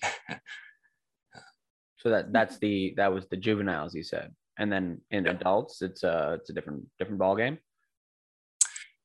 so 1.96 2.08
that 2.08 2.32
that's 2.32 2.58
the 2.58 2.94
that 2.96 3.12
was 3.12 3.26
the 3.28 3.36
juveniles 3.36 3.94
you 3.94 4.02
said, 4.02 4.32
and 4.58 4.72
then 4.72 5.00
in 5.10 5.24
yeah. 5.24 5.32
adults 5.32 5.82
it's 5.82 6.02
a 6.02 6.38
it's 6.40 6.50
a 6.50 6.52
different 6.52 6.84
different 6.98 7.18
ball 7.18 7.36
game. 7.36 7.58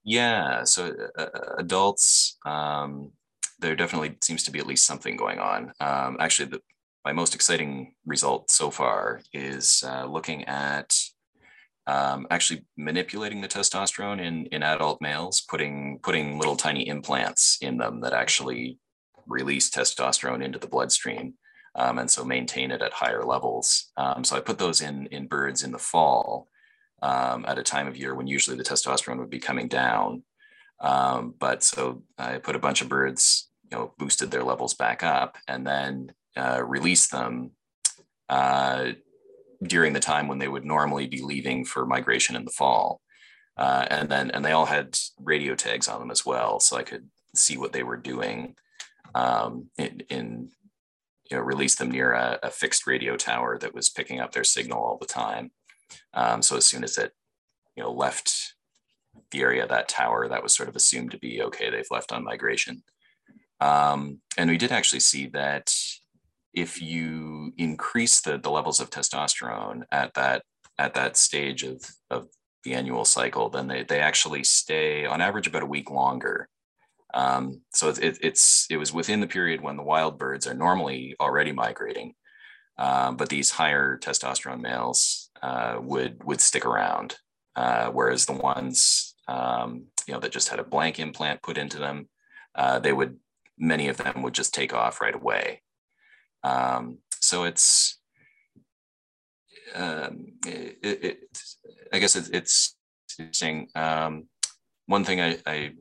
Yeah, 0.03 0.63
so 0.63 0.96
uh, 1.17 1.22
uh 1.22 1.55
adults, 1.58 2.38
um, 2.46 3.12
there 3.59 3.75
definitely 3.75 4.17
seems 4.21 4.43
to 4.43 4.51
be 4.51 4.59
at 4.59 4.67
least 4.67 4.85
something 4.85 5.15
going 5.15 5.39
on. 5.39 5.71
Um, 5.79 6.17
actually, 6.19 6.50
the, 6.50 6.62
my 7.03 7.13
most 7.13 7.35
exciting 7.35 7.93
result 8.05 8.50
so 8.50 8.71
far 8.71 9.21
is 9.33 9.83
uh, 9.88 10.05
looking 10.05 10.43
at 10.45 10.97
um, 11.88 12.25
actually 12.31 12.65
manipulating 12.77 13.41
the 13.41 13.47
testosterone 13.47 14.19
in, 14.19 14.47
in 14.47 14.63
adult 14.63 15.01
males, 15.01 15.41
putting, 15.47 16.00
putting 16.01 16.39
little 16.39 16.55
tiny 16.55 16.88
implants 16.88 17.59
in 17.62 17.77
them 17.77 18.01
that 18.01 18.13
actually 18.13 18.79
release 19.27 19.69
testosterone 19.69 20.43
into 20.43 20.59
the 20.59 20.67
bloodstream. 20.67 21.35
Um, 21.75 22.00
and 22.00 22.09
so 22.09 22.24
maintain 22.24 22.71
it 22.71 22.81
at 22.81 22.93
higher 22.93 23.24
levels. 23.24 23.91
Um, 23.97 24.24
so 24.24 24.38
I 24.38 24.39
put 24.39 24.57
those 24.57 24.81
in, 24.81 25.07
in 25.07 25.27
birds 25.27 25.62
in 25.62 25.71
the 25.71 25.77
fall 25.77 26.47
um, 27.01 27.45
at 27.47 27.59
a 27.59 27.63
time 27.63 27.88
of 27.88 27.97
year 27.97 28.15
when 28.15 28.27
usually 28.27 28.57
the 28.57 28.63
testosterone 28.63 29.19
would 29.19 29.29
be 29.29 29.39
coming 29.39 29.67
down. 29.67 30.24
Um, 30.79 31.34
but 31.39 31.63
so 31.63 32.03
I 32.17 32.38
put 32.38 32.55
a 32.55 32.60
bunch 32.60 32.82
of 32.82 32.89
birds, 32.89 33.50
you 33.72 33.77
know, 33.77 33.94
boosted 33.98 34.32
their 34.32 34.44
levels 34.44 34.74
back 34.74 35.03
up 35.03 35.38
and 35.48 35.65
then 35.65 36.12
uh, 36.36 36.62
released 36.63 37.12
them 37.12 37.51
uh, 38.29 38.91
during 39.63 39.94
the 39.94 40.00
time 40.00 40.27
when 40.27 40.39
they 40.39 40.48
would 40.48 40.65
normally 40.65 41.08
be 41.08 41.22
leaving 41.22 41.65
for 41.65 41.86
migration 41.86 42.36
in 42.36 42.46
the 42.46 42.51
fall. 42.51 43.01
Uh, 43.58 43.86
and 43.89 44.10
then, 44.10 44.32
and 44.32 44.44
they 44.44 44.51
all 44.51 44.65
had 44.65 44.98
radio 45.20 45.55
tags 45.55 45.88
on 45.88 46.00
them 46.00 46.12
as 46.12 46.25
well. 46.25 46.60
So 46.60 46.75
I 46.75 46.84
could 46.84 47.08
see 47.34 47.58
what 47.58 47.72
they 47.72 47.84
were 47.84 47.98
doing 47.98 48.55
um, 49.13 49.70
in, 49.77 50.01
in, 50.10 50.50
you 51.32 51.38
know, 51.38 51.44
release 51.44 51.75
them 51.75 51.89
near 51.89 52.12
a, 52.12 52.38
a, 52.44 52.51
fixed 52.51 52.86
radio 52.86 53.15
tower 53.15 53.58
that 53.58 53.74
was 53.74 53.89
picking 53.89 54.20
up 54.20 54.34
their 54.34 54.44
signal 54.44 54.84
all 54.84 54.98
the 55.00 55.08
time. 55.08 55.51
Um, 56.13 56.41
so 56.41 56.58
as 56.58 56.65
soon 56.65 56.84
as 56.84 56.98
it 56.98 57.13
you 57.75 57.84
know 57.84 57.91
left 57.91 58.54
the 59.31 59.41
area 59.41 59.67
that 59.67 59.89
tower 59.89 60.27
that 60.27 60.43
was 60.43 60.53
sort 60.53 60.69
of 60.69 60.75
assumed 60.75 61.12
to 61.12 61.19
be 61.19 61.41
okay 61.41 61.69
they've 61.69 61.86
left 61.91 62.12
on 62.12 62.24
migration. 62.24 62.84
Um, 63.60 64.19
and 64.38 64.50
we 64.50 64.57
did 64.57 64.72
actually 64.72 65.00
see 65.00 65.27
that 65.27 65.74
if 66.53 66.81
you 66.81 67.53
increase 67.57 68.22
the, 68.22 68.38
the 68.38 68.50
levels 68.50 68.79
of 68.79 68.89
testosterone 68.89 69.84
at 69.91 70.13
that 70.13 70.43
at 70.77 70.93
that 70.93 71.15
stage 71.15 71.63
of, 71.63 71.81
of 72.10 72.27
the 72.63 72.74
annual 72.74 73.05
cycle, 73.05 73.50
then 73.50 73.67
they, 73.67 73.84
they 73.84 74.00
actually 74.00 74.43
stay 74.43 75.05
on 75.05 75.22
average 75.22 75.48
about 75.48 75.63
a 75.63 75.67
week 75.67 75.89
longer. 75.89 76.50
Um, 77.13 77.62
so 77.74 77.89
it, 77.89 78.17
it's 78.22 78.67
it 78.69 78.77
was 78.77 78.91
within 78.91 79.22
the 79.22 79.27
period 79.27 79.62
when 79.62 79.77
the 79.77 79.84
wild 79.84 80.17
birds 80.17 80.48
are 80.48 80.53
normally 80.53 81.15
already 81.19 81.53
migrating, 81.53 82.13
um, 82.77 83.15
but 83.15 83.29
these 83.29 83.51
higher 83.51 83.98
testosterone 83.98 84.60
males 84.60 85.29
uh, 85.41 85.77
would 85.81 86.24
would 86.25 86.41
stick 86.41 86.65
around, 86.65 87.15
uh, 87.55 87.89
whereas 87.89 88.25
the 88.25 88.33
ones 88.33 89.15
um, 89.27 89.85
you 90.07 90.13
know 90.13 90.19
that 90.19 90.31
just 90.31 90.50
had 90.50 90.59
a 90.59 90.63
blank 90.63 91.00
implant 91.00 91.41
put 91.41 91.57
into 91.57 91.77
them, 91.77 92.09
uh, 92.55 92.79
they 92.79 92.93
would 92.93 93.17
many 93.57 93.88
of 93.88 93.97
them 93.97 94.21
would 94.21 94.33
just 94.33 94.53
take 94.53 94.74
off 94.74 95.01
right 95.01 95.15
away. 95.15 95.62
Um, 96.43 97.00
so 97.19 97.43
it's, 97.43 98.00
um, 99.74 100.33
it, 100.45 100.77
it, 100.83 101.19
I 101.91 102.00
guess 102.00 102.15
it, 102.15 102.29
it's 102.33 102.75
interesting. 103.17 103.69
Um, 103.75 104.27
one 104.85 105.03
thing 105.03 105.21
I, 105.21 105.38
I, 105.45 105.71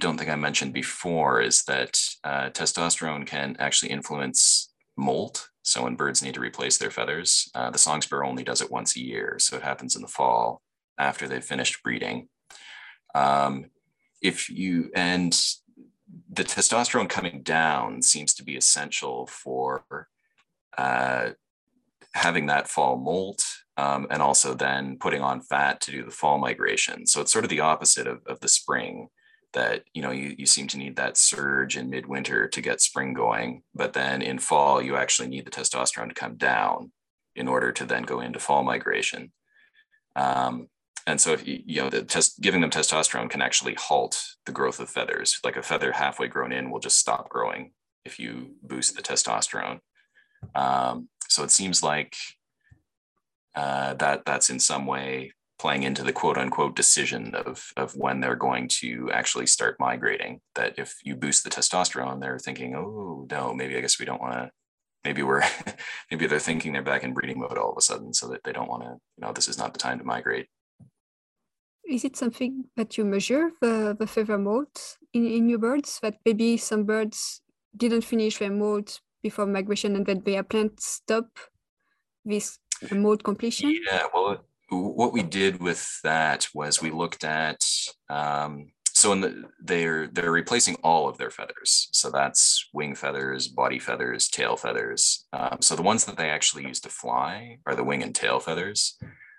don't 0.00 0.18
think 0.18 0.28
I 0.28 0.34
mentioned 0.34 0.72
before 0.72 1.40
is 1.40 1.62
that 1.66 1.96
uh, 2.24 2.50
testosterone 2.50 3.24
can 3.24 3.54
actually 3.60 3.92
influence 3.92 4.72
molt. 4.96 5.48
So 5.62 5.84
when 5.84 5.94
birds 5.94 6.20
need 6.20 6.34
to 6.34 6.40
replace 6.40 6.78
their 6.78 6.90
feathers, 6.90 7.48
uh, 7.54 7.70
the 7.70 7.78
song 7.78 8.02
sparrow 8.02 8.28
only 8.28 8.42
does 8.42 8.60
it 8.60 8.72
once 8.72 8.96
a 8.96 9.00
year. 9.00 9.36
So 9.38 9.56
it 9.56 9.62
happens 9.62 9.94
in 9.94 10.02
the 10.02 10.08
fall 10.08 10.62
after 10.98 11.28
they've 11.28 11.44
finished 11.44 11.82
breeding. 11.82 12.28
Um, 13.14 13.66
if 14.20 14.48
you, 14.50 14.90
and 14.94 15.32
the 16.30 16.44
testosterone 16.44 17.08
coming 17.08 17.42
down 17.42 18.02
seems 18.02 18.34
to 18.34 18.44
be 18.44 18.56
essential 18.56 19.26
for 19.26 20.08
uh, 20.78 21.30
having 22.14 22.46
that 22.46 22.68
fall 22.68 22.96
molt 22.96 23.44
um, 23.76 24.06
and 24.10 24.22
also 24.22 24.54
then 24.54 24.96
putting 24.98 25.20
on 25.20 25.40
fat 25.40 25.80
to 25.82 25.90
do 25.90 26.04
the 26.04 26.10
fall 26.10 26.38
migration. 26.38 27.06
So 27.06 27.20
it's 27.20 27.32
sort 27.32 27.44
of 27.44 27.50
the 27.50 27.60
opposite 27.60 28.06
of, 28.06 28.20
of 28.26 28.40
the 28.40 28.48
spring 28.48 29.08
that, 29.52 29.84
you 29.94 30.02
know, 30.02 30.10
you, 30.10 30.34
you 30.36 30.46
seem 30.46 30.66
to 30.68 30.78
need 30.78 30.96
that 30.96 31.16
surge 31.16 31.76
in 31.76 31.90
midwinter 31.90 32.48
to 32.48 32.60
get 32.60 32.80
spring 32.80 33.14
going. 33.14 33.62
But 33.74 33.92
then 33.92 34.22
in 34.22 34.38
fall, 34.38 34.82
you 34.82 34.96
actually 34.96 35.28
need 35.28 35.46
the 35.46 35.50
testosterone 35.50 36.08
to 36.08 36.14
come 36.14 36.36
down 36.36 36.92
in 37.36 37.48
order 37.48 37.72
to 37.72 37.84
then 37.84 38.04
go 38.04 38.20
into 38.20 38.38
fall 38.38 38.62
migration. 38.62 39.32
Um, 40.16 40.68
and 41.06 41.20
so 41.20 41.32
if 41.32 41.46
you, 41.46 41.62
you 41.66 41.82
know 41.82 41.90
the 41.90 42.02
test 42.02 42.40
giving 42.40 42.60
them 42.60 42.70
testosterone 42.70 43.28
can 43.28 43.42
actually 43.42 43.74
halt 43.74 44.22
the 44.46 44.52
growth 44.52 44.80
of 44.80 44.88
feathers. 44.88 45.38
Like 45.44 45.56
a 45.56 45.62
feather 45.62 45.92
halfway 45.92 46.28
grown 46.28 46.52
in 46.52 46.70
will 46.70 46.80
just 46.80 46.98
stop 46.98 47.28
growing 47.28 47.72
if 48.04 48.18
you 48.18 48.54
boost 48.62 48.96
the 48.96 49.02
testosterone. 49.02 49.80
Um, 50.54 51.08
so 51.28 51.42
it 51.42 51.50
seems 51.50 51.82
like 51.82 52.16
uh, 53.54 53.94
that 53.94 54.24
that's 54.24 54.50
in 54.50 54.58
some 54.58 54.86
way 54.86 55.32
playing 55.58 55.84
into 55.84 56.02
the 56.02 56.12
quote 56.12 56.36
unquote 56.36 56.74
decision 56.74 57.34
of, 57.34 57.72
of 57.76 57.94
when 57.96 58.20
they're 58.20 58.34
going 58.34 58.68
to 58.68 59.10
actually 59.12 59.46
start 59.46 59.78
migrating 59.78 60.40
that 60.54 60.78
if 60.78 60.96
you 61.04 61.14
boost 61.14 61.44
the 61.44 61.50
testosterone 61.50 62.20
they're 62.20 62.38
thinking 62.40 62.74
oh 62.74 63.26
no 63.30 63.54
maybe 63.54 63.76
i 63.76 63.80
guess 63.80 63.98
we 63.98 64.04
don't 64.04 64.20
want 64.20 64.34
to 64.34 64.50
maybe 65.04 65.22
we're 65.22 65.44
maybe 66.10 66.26
they're 66.26 66.40
thinking 66.40 66.72
they're 66.72 66.82
back 66.82 67.04
in 67.04 67.14
breeding 67.14 67.38
mode 67.38 67.56
all 67.56 67.70
of 67.70 67.78
a 67.78 67.80
sudden 67.80 68.12
so 68.12 68.28
that 68.28 68.42
they 68.42 68.52
don't 68.52 68.68
want 68.68 68.82
to 68.82 68.88
you 68.88 69.24
know 69.24 69.32
this 69.32 69.48
is 69.48 69.56
not 69.56 69.72
the 69.72 69.78
time 69.78 69.98
to 69.98 70.04
migrate 70.04 70.48
is 71.88 72.04
it 72.04 72.16
something 72.16 72.64
that 72.76 72.96
you 72.96 73.04
measure 73.04 73.50
the, 73.60 73.96
the 73.98 74.06
feather 74.06 74.38
molt 74.38 74.98
in, 75.12 75.26
in 75.26 75.48
your 75.48 75.58
birds? 75.58 75.98
That 76.02 76.18
maybe 76.24 76.56
some 76.56 76.84
birds 76.84 77.40
didn't 77.76 78.02
finish 78.02 78.38
their 78.38 78.50
molt 78.50 79.00
before 79.22 79.46
migration 79.46 79.96
and 79.96 80.06
that 80.06 80.24
their 80.24 80.42
plants 80.42 80.86
stop 80.86 81.26
this 82.24 82.58
molt 82.92 83.22
completion? 83.22 83.78
Yeah 83.86 84.04
well 84.12 84.44
what 84.70 85.12
we 85.12 85.22
did 85.22 85.60
with 85.60 86.00
that 86.02 86.48
was 86.54 86.82
we 86.82 86.90
looked 86.90 87.22
at 87.22 87.64
um, 88.08 88.72
so 88.94 89.12
in 89.12 89.20
the, 89.20 89.44
they're 89.62 90.06
they're 90.06 90.30
replacing 90.30 90.76
all 90.76 91.08
of 91.08 91.18
their 91.18 91.30
feathers. 91.30 91.88
So 91.92 92.10
that's 92.10 92.68
wing 92.72 92.94
feathers 92.94 93.48
body 93.48 93.78
feathers 93.78 94.28
tail 94.28 94.56
feathers. 94.56 95.26
Um, 95.32 95.58
so 95.60 95.74
the 95.74 95.82
ones 95.82 96.04
that 96.04 96.16
they 96.16 96.30
actually 96.30 96.66
use 96.66 96.80
to 96.80 96.88
fly 96.88 97.58
are 97.66 97.74
the 97.74 97.84
wing 97.84 98.02
and 98.02 98.14
tail 98.14 98.40
feathers 98.40 98.96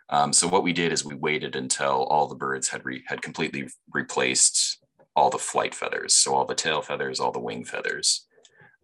um, 0.09 0.33
so 0.33 0.47
what 0.47 0.63
we 0.63 0.73
did 0.73 0.91
is 0.91 1.03
we 1.03 1.15
waited 1.15 1.55
until 1.55 2.03
all 2.03 2.27
the 2.27 2.35
birds 2.35 2.69
had 2.69 2.85
re- 2.85 3.03
had 3.07 3.21
completely 3.21 3.67
replaced 3.91 4.79
all 5.15 5.29
the 5.29 5.39
flight 5.39 5.73
feathers, 5.73 6.13
so 6.13 6.35
all 6.35 6.45
the 6.45 6.55
tail 6.55 6.81
feathers, 6.81 7.19
all 7.19 7.31
the 7.31 7.39
wing 7.39 7.63
feathers. 7.63 8.27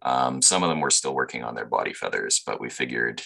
Um, 0.02 0.42
some 0.42 0.62
of 0.62 0.68
them 0.68 0.80
were 0.80 0.90
still 0.90 1.14
working 1.14 1.44
on 1.44 1.54
their 1.54 1.66
body 1.66 1.92
feathers, 1.92 2.42
but 2.44 2.60
we 2.60 2.68
figured, 2.68 3.22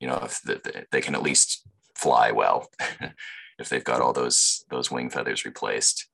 you 0.00 0.08
know, 0.08 0.20
if 0.22 0.40
the, 0.42 0.86
they 0.90 1.02
can 1.02 1.14
at 1.14 1.22
least 1.22 1.66
fly 1.94 2.30
well, 2.30 2.70
if 3.58 3.68
they've 3.68 3.84
got 3.84 4.00
all 4.00 4.14
those 4.14 4.64
those 4.70 4.90
wing 4.90 5.10
feathers 5.10 5.44
replaced. 5.44 6.08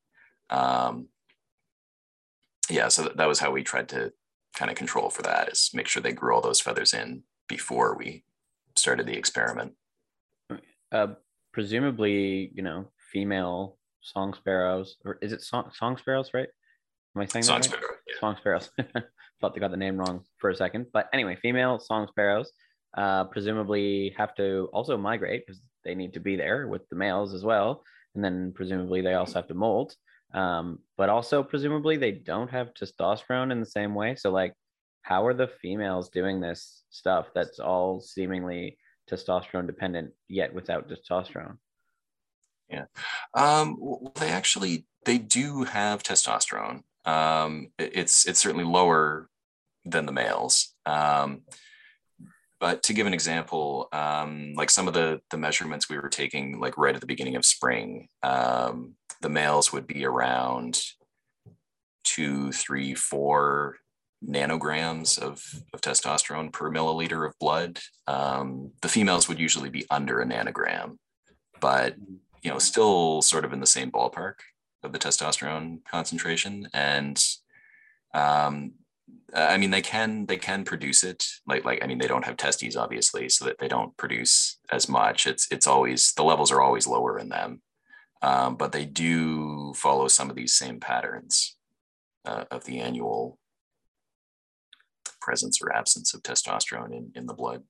Um, 0.49 1.09
yeah, 2.69 2.89
so 2.89 3.05
that, 3.05 3.17
that 3.17 3.29
was 3.29 3.39
how 3.39 3.53
we 3.53 3.63
tried 3.63 3.89
to 3.91 4.13
kind 4.57 4.71
of 4.71 4.77
control 4.77 5.11
for 5.11 5.23
that 5.23 5.49
is 5.51 5.71
make 5.73 5.87
sure 5.87 6.03
they 6.03 6.13
grew 6.13 6.35
all 6.35 6.41
those 6.41 6.61
feathers 6.61 6.93
in 6.93 7.23
before 7.49 7.97
we 7.97 8.25
started 8.77 9.07
the 9.07 9.17
experiment 9.17 9.75
uh, 10.93 11.09
presumably, 11.53 12.51
you 12.55 12.63
know, 12.63 12.91
female 13.13 13.79
song 14.01 14.35
sparrows, 14.35 14.97
or 15.05 15.19
is 15.23 15.33
it 15.33 15.43
song, 15.43 15.71
song 15.75 15.97
sparrows, 15.97 16.31
right? 16.35 16.49
Am 17.17 17.23
I 17.23 17.27
saying 17.27 17.45
song 17.45 17.61
that 17.61 17.71
right? 17.71 17.79
sparrow? 17.79 17.97
Yeah. 18.07 18.21
Song 18.21 18.37
sparrows. 18.39 18.71
Thought 19.41 19.55
they 19.55 19.61
got 19.61 19.71
the 19.71 19.77
name 19.77 19.97
wrong 19.97 20.23
for 20.39 20.51
a 20.51 20.57
second, 20.57 20.87
but 20.93 21.09
anyway, 21.13 21.37
female 21.41 21.79
song 21.79 22.07
sparrows 22.09 22.53
uh, 22.97 23.25
presumably 23.25 24.15
have 24.17 24.35
to 24.35 24.69
also 24.73 24.97
migrate 24.97 25.47
because 25.47 25.63
they 25.85 25.95
need 25.95 26.13
to 26.15 26.21
be 26.21 26.37
there 26.37 26.69
with 26.69 26.89
the 26.89 26.97
males 26.97 27.35
as 27.35 27.45
well, 27.45 27.83
and 28.15 28.25
then 28.25 28.53
presumably 28.55 29.01
they 29.01 29.15
also 29.15 29.35
have 29.35 29.49
to 29.49 29.55
molt. 29.55 29.97
Um, 30.33 30.79
but 30.97 31.09
also 31.09 31.43
presumably 31.43 31.97
they 31.97 32.13
don't 32.13 32.51
have 32.51 32.75
testosterone 32.75 33.51
in 33.51 33.61
the 33.61 33.67
same 33.67 33.95
way. 33.95 34.15
So 34.15 34.31
like, 34.31 34.55
how 35.03 35.27
are 35.27 35.35
the 35.35 35.49
females 35.49 36.11
doing 36.11 36.41
this 36.41 36.85
stuff 36.91 37.29
that's 37.35 37.59
all 37.59 38.01
seemingly 38.01 38.77
testosterone 39.11 39.67
dependent 39.67 40.13
yet 40.29 40.55
without 40.55 40.89
testosterone. 40.89 41.57
Yeah. 42.69 42.85
Um, 43.35 43.77
well, 43.79 44.13
they 44.17 44.29
actually 44.29 44.87
they 45.05 45.19
do 45.19 45.65
have 45.65 46.03
testosterone. 46.03 46.83
Um, 47.05 47.73
it's 47.79 48.27
it's 48.27 48.41
certainly 48.41 48.65
lower 48.65 49.29
than 49.85 50.07
the 50.07 50.13
males. 50.13 50.75
Um, 50.87 51.43
but 52.61 52.83
to 52.85 52.93
give 52.93 53.07
an 53.07 53.15
example 53.15 53.89
um, 53.93 54.53
like 54.55 54.71
some 54.71 54.87
of 54.87 54.95
the 54.95 55.21
the 55.31 55.39
measurements 55.39 55.89
we 55.89 55.99
were 55.99 56.09
taking 56.09 56.61
like 56.61 56.79
right 56.79 56.95
at 56.95 57.01
the 57.01 57.07
beginning 57.07 57.37
of 57.37 57.45
spring 57.45 58.09
um, 58.23 58.95
the 59.23 59.31
males 59.31 59.73
would 59.73 59.87
be 59.87 60.05
around 60.05 60.81
two 62.05 62.53
three 62.53 62.95
four 62.95 63.77
nanograms 64.27 65.19
of, 65.19 65.43
of 65.73 65.81
testosterone 65.81 66.53
per 66.53 66.71
milliliter 66.71 67.27
of 67.27 67.39
blood. 67.39 67.79
Um, 68.07 68.73
the 68.83 68.89
females 68.89 69.29
would 69.29 69.39
usually 69.39 69.71
be 69.71 69.87
under 69.91 70.21
a 70.21 70.27
nanogram, 70.27 70.99
but 71.61 71.97
you 72.43 72.51
know, 72.51 72.59
still 72.59 73.23
sort 73.23 73.45
of 73.45 73.53
in 73.53 73.61
the 73.61 73.67
same 73.67 73.91
ballpark 73.91 74.35
of 74.83 74.93
the 74.93 74.99
testosterone 74.99 75.85
concentration. 75.85 76.69
And 76.73 77.23
um, 78.15 78.73
I 79.35 79.57
mean, 79.59 79.71
they 79.71 79.83
can 79.83 80.27
they 80.27 80.37
can 80.37 80.65
produce 80.65 81.05
it. 81.05 81.27
Like 81.47 81.65
like 81.65 81.83
I 81.83 81.87
mean, 81.87 81.99
they 81.99 82.09
don't 82.09 82.25
have 82.25 82.37
testes 82.37 82.77
obviously, 82.77 83.29
so 83.29 83.45
that 83.45 83.59
they 83.59 83.69
don't 83.69 83.97
produce 83.97 84.59
as 84.71 84.89
much. 84.89 85.27
It's 85.27 85.47
it's 85.51 85.67
always 85.67 86.13
the 86.15 86.25
levels 86.25 86.51
are 86.51 86.61
always 86.61 86.87
lower 86.87 87.19
in 87.19 87.29
them, 87.29 87.63
um, 88.23 88.57
but 88.57 88.73
they 88.73 88.85
do 88.85 89.73
follow 89.75 90.09
some 90.09 90.31
of 90.31 90.37
these 90.37 90.55
same 90.55 90.81
patterns 90.81 91.57
uh, 92.25 92.45
of 92.51 92.65
the 92.65 92.81
annual 92.81 93.39
presence 95.21 95.61
or 95.63 95.75
absence 95.75 96.15
of 96.15 96.23
testosterone 96.23 96.93
in, 96.93 97.11
in 97.15 97.27
the 97.27 97.35
blood. 97.35 97.63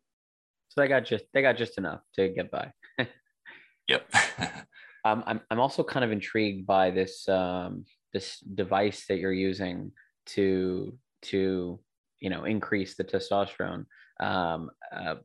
So 0.69 0.81
they 0.81 0.89
got 0.89 1.05
just 1.05 1.25
they 1.35 1.43
got 1.43 1.57
just 1.57 1.79
enough 1.79 2.01
to 2.15 2.29
get 2.29 2.51
by. 2.51 2.73
yep. 3.89 4.09
um, 5.05 5.25
I'm 5.27 5.41
I'm 5.51 5.61
also 5.61 5.83
kind 5.83 6.05
of 6.05 6.13
intrigued 6.13 6.67
by 6.67 6.91
this 6.91 7.29
um, 7.29 7.85
this 8.13 8.39
device 8.55 9.07
that 9.09 9.19
you're 9.19 9.33
using 9.33 9.93
to 10.27 10.97
to 11.23 11.81
you 12.21 12.31
know 12.31 12.45
increase 12.45 12.95
the 12.97 13.05
testosterone. 13.05 13.87
Um, 14.21 14.71
uh, 14.95 15.17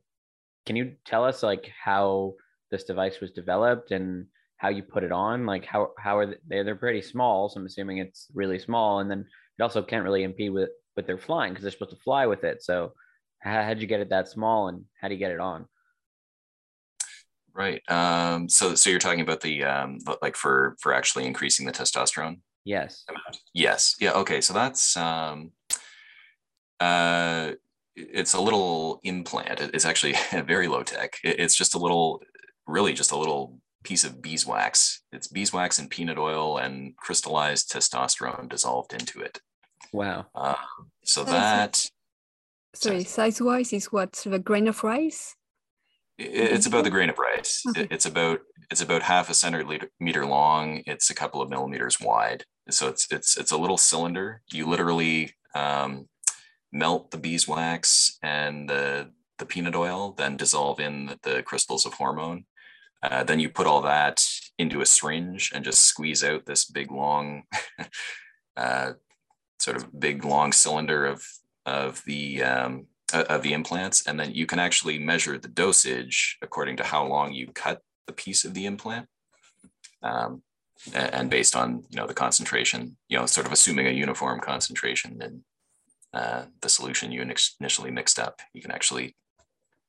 can 0.64 0.74
you 0.74 0.94
tell 1.04 1.24
us 1.24 1.42
like 1.42 1.70
how 1.82 2.34
this 2.70 2.84
device 2.84 3.20
was 3.20 3.30
developed 3.30 3.92
and 3.92 4.26
how 4.56 4.68
you 4.68 4.82
put 4.82 5.04
it 5.04 5.12
on? 5.12 5.46
Like 5.46 5.64
how 5.64 5.90
how 5.98 6.18
are 6.18 6.26
they? 6.26 6.62
They're 6.62 6.76
pretty 6.76 7.02
small, 7.02 7.48
so 7.48 7.60
I'm 7.60 7.66
assuming 7.66 7.98
it's 7.98 8.26
really 8.34 8.58
small, 8.58 8.98
and 8.98 9.10
then 9.10 9.24
it 9.58 9.62
also 9.62 9.82
can't 9.82 10.04
really 10.04 10.24
impede 10.24 10.52
with 10.52 10.70
but 10.96 11.06
they're 11.06 11.18
flying 11.18 11.52
because 11.52 11.62
they're 11.62 11.72
supposed 11.72 11.92
to 11.92 12.02
fly 12.02 12.26
with 12.26 12.42
it. 12.42 12.62
So 12.62 12.94
how, 13.38 13.62
how'd 13.62 13.80
you 13.80 13.86
get 13.86 14.00
it 14.00 14.10
that 14.10 14.28
small 14.28 14.68
and 14.68 14.84
how 15.00 15.08
do 15.08 15.14
you 15.14 15.20
get 15.20 15.30
it 15.30 15.40
on? 15.40 15.66
right. 17.56 17.82
Um, 17.90 18.48
so 18.48 18.74
so 18.74 18.90
you're 18.90 18.98
talking 18.98 19.22
about 19.22 19.40
the 19.40 19.64
um, 19.64 19.98
like 20.22 20.36
for 20.36 20.76
for 20.80 20.92
actually 20.92 21.26
increasing 21.26 21.66
the 21.66 21.72
testosterone. 21.72 22.40
Yes. 22.64 23.04
Yes. 23.54 23.96
Yeah. 24.00 24.12
Okay. 24.12 24.40
So 24.40 24.52
that's 24.52 24.96
um, 24.96 25.52
uh, 26.80 27.52
it's 27.94 28.34
a 28.34 28.40
little 28.40 29.00
implant. 29.04 29.60
It's 29.60 29.86
actually 29.86 30.14
very 30.46 30.68
low 30.68 30.82
tech. 30.82 31.18
It's 31.24 31.56
just 31.56 31.74
a 31.74 31.78
little, 31.78 32.22
really 32.66 32.92
just 32.92 33.12
a 33.12 33.16
little 33.16 33.58
piece 33.84 34.04
of 34.04 34.20
beeswax. 34.20 35.02
It's 35.12 35.28
beeswax 35.28 35.78
and 35.78 35.88
peanut 35.88 36.18
oil 36.18 36.58
and 36.58 36.96
crystallized 36.96 37.72
testosterone 37.72 38.48
dissolved 38.48 38.92
into 38.92 39.20
it. 39.20 39.40
Wow. 39.92 40.26
Uh, 40.34 40.54
so 41.04 41.24
that. 41.24 41.84
Sorry, 42.74 43.04
size 43.04 43.40
wise 43.40 43.72
is 43.72 43.86
what? 43.86 44.12
the 44.12 44.38
grain 44.38 44.68
of 44.68 44.84
rice? 44.84 45.34
It's 46.18 46.66
about 46.66 46.84
the 46.84 46.90
grain 46.90 47.10
of 47.10 47.18
rice. 47.18 47.62
Okay. 47.68 47.86
It's 47.90 48.06
about 48.06 48.40
it's 48.70 48.80
about 48.80 49.02
half 49.02 49.30
a 49.30 49.34
centimeter 49.34 50.26
long. 50.26 50.82
It's 50.86 51.10
a 51.10 51.14
couple 51.14 51.42
of 51.42 51.50
millimeters 51.50 52.00
wide. 52.00 52.44
So 52.70 52.88
it's 52.88 53.10
it's 53.10 53.36
it's 53.36 53.52
a 53.52 53.56
little 53.56 53.78
cylinder. 53.78 54.42
You 54.52 54.66
literally 54.66 55.34
um, 55.54 56.08
melt 56.72 57.10
the 57.10 57.18
beeswax 57.18 58.18
and 58.22 58.68
the, 58.68 59.10
the 59.38 59.46
peanut 59.46 59.74
oil, 59.74 60.12
then 60.16 60.36
dissolve 60.36 60.80
in 60.80 61.06
the, 61.06 61.18
the 61.22 61.42
crystals 61.42 61.86
of 61.86 61.94
hormone. 61.94 62.44
Uh, 63.02 63.24
then 63.24 63.40
you 63.40 63.48
put 63.48 63.66
all 63.66 63.82
that 63.82 64.24
into 64.58 64.80
a 64.80 64.86
syringe 64.86 65.52
and 65.54 65.64
just 65.64 65.82
squeeze 65.82 66.24
out 66.24 66.46
this 66.46 66.64
big 66.64 66.90
long, 66.90 67.42
uh, 68.56 68.92
sort 69.58 69.76
of 69.76 69.98
big 69.98 70.24
long 70.24 70.52
cylinder 70.52 71.06
of 71.06 71.24
of 71.64 72.02
the 72.04 72.42
um, 72.42 72.86
of 73.12 73.42
the 73.42 73.52
implants, 73.52 74.06
and 74.06 74.18
then 74.18 74.32
you 74.34 74.46
can 74.46 74.58
actually 74.58 74.98
measure 74.98 75.38
the 75.38 75.48
dosage 75.48 76.38
according 76.42 76.76
to 76.76 76.84
how 76.84 77.06
long 77.06 77.32
you 77.32 77.48
cut 77.48 77.82
the 78.06 78.12
piece 78.12 78.44
of 78.44 78.54
the 78.54 78.66
implant, 78.66 79.06
um, 80.02 80.42
and 80.94 81.30
based 81.30 81.56
on 81.56 81.84
you 81.90 81.96
know 81.96 82.06
the 82.06 82.14
concentration, 82.14 82.96
you 83.08 83.18
know, 83.18 83.26
sort 83.26 83.46
of 83.46 83.52
assuming 83.52 83.86
a 83.86 83.90
uniform 83.90 84.40
concentration 84.40 85.20
in 85.22 85.44
uh, 86.12 86.44
the 86.60 86.68
solution 86.68 87.12
you 87.12 87.22
initially 87.22 87.90
mixed 87.90 88.18
up. 88.18 88.40
You 88.54 88.62
can 88.62 88.70
actually 88.70 89.16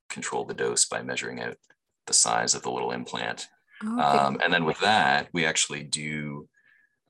control 0.09 0.45
the 0.45 0.53
dose 0.53 0.85
by 0.85 1.01
measuring 1.01 1.41
out 1.41 1.57
the 2.05 2.13
size 2.13 2.55
of 2.55 2.63
the 2.63 2.71
little 2.71 2.91
implant. 2.91 3.47
Okay. 3.83 4.01
Um, 4.01 4.39
and 4.43 4.51
then 4.51 4.65
with 4.65 4.79
that, 4.79 5.27
we 5.33 5.45
actually 5.45 5.83
do, 5.83 6.47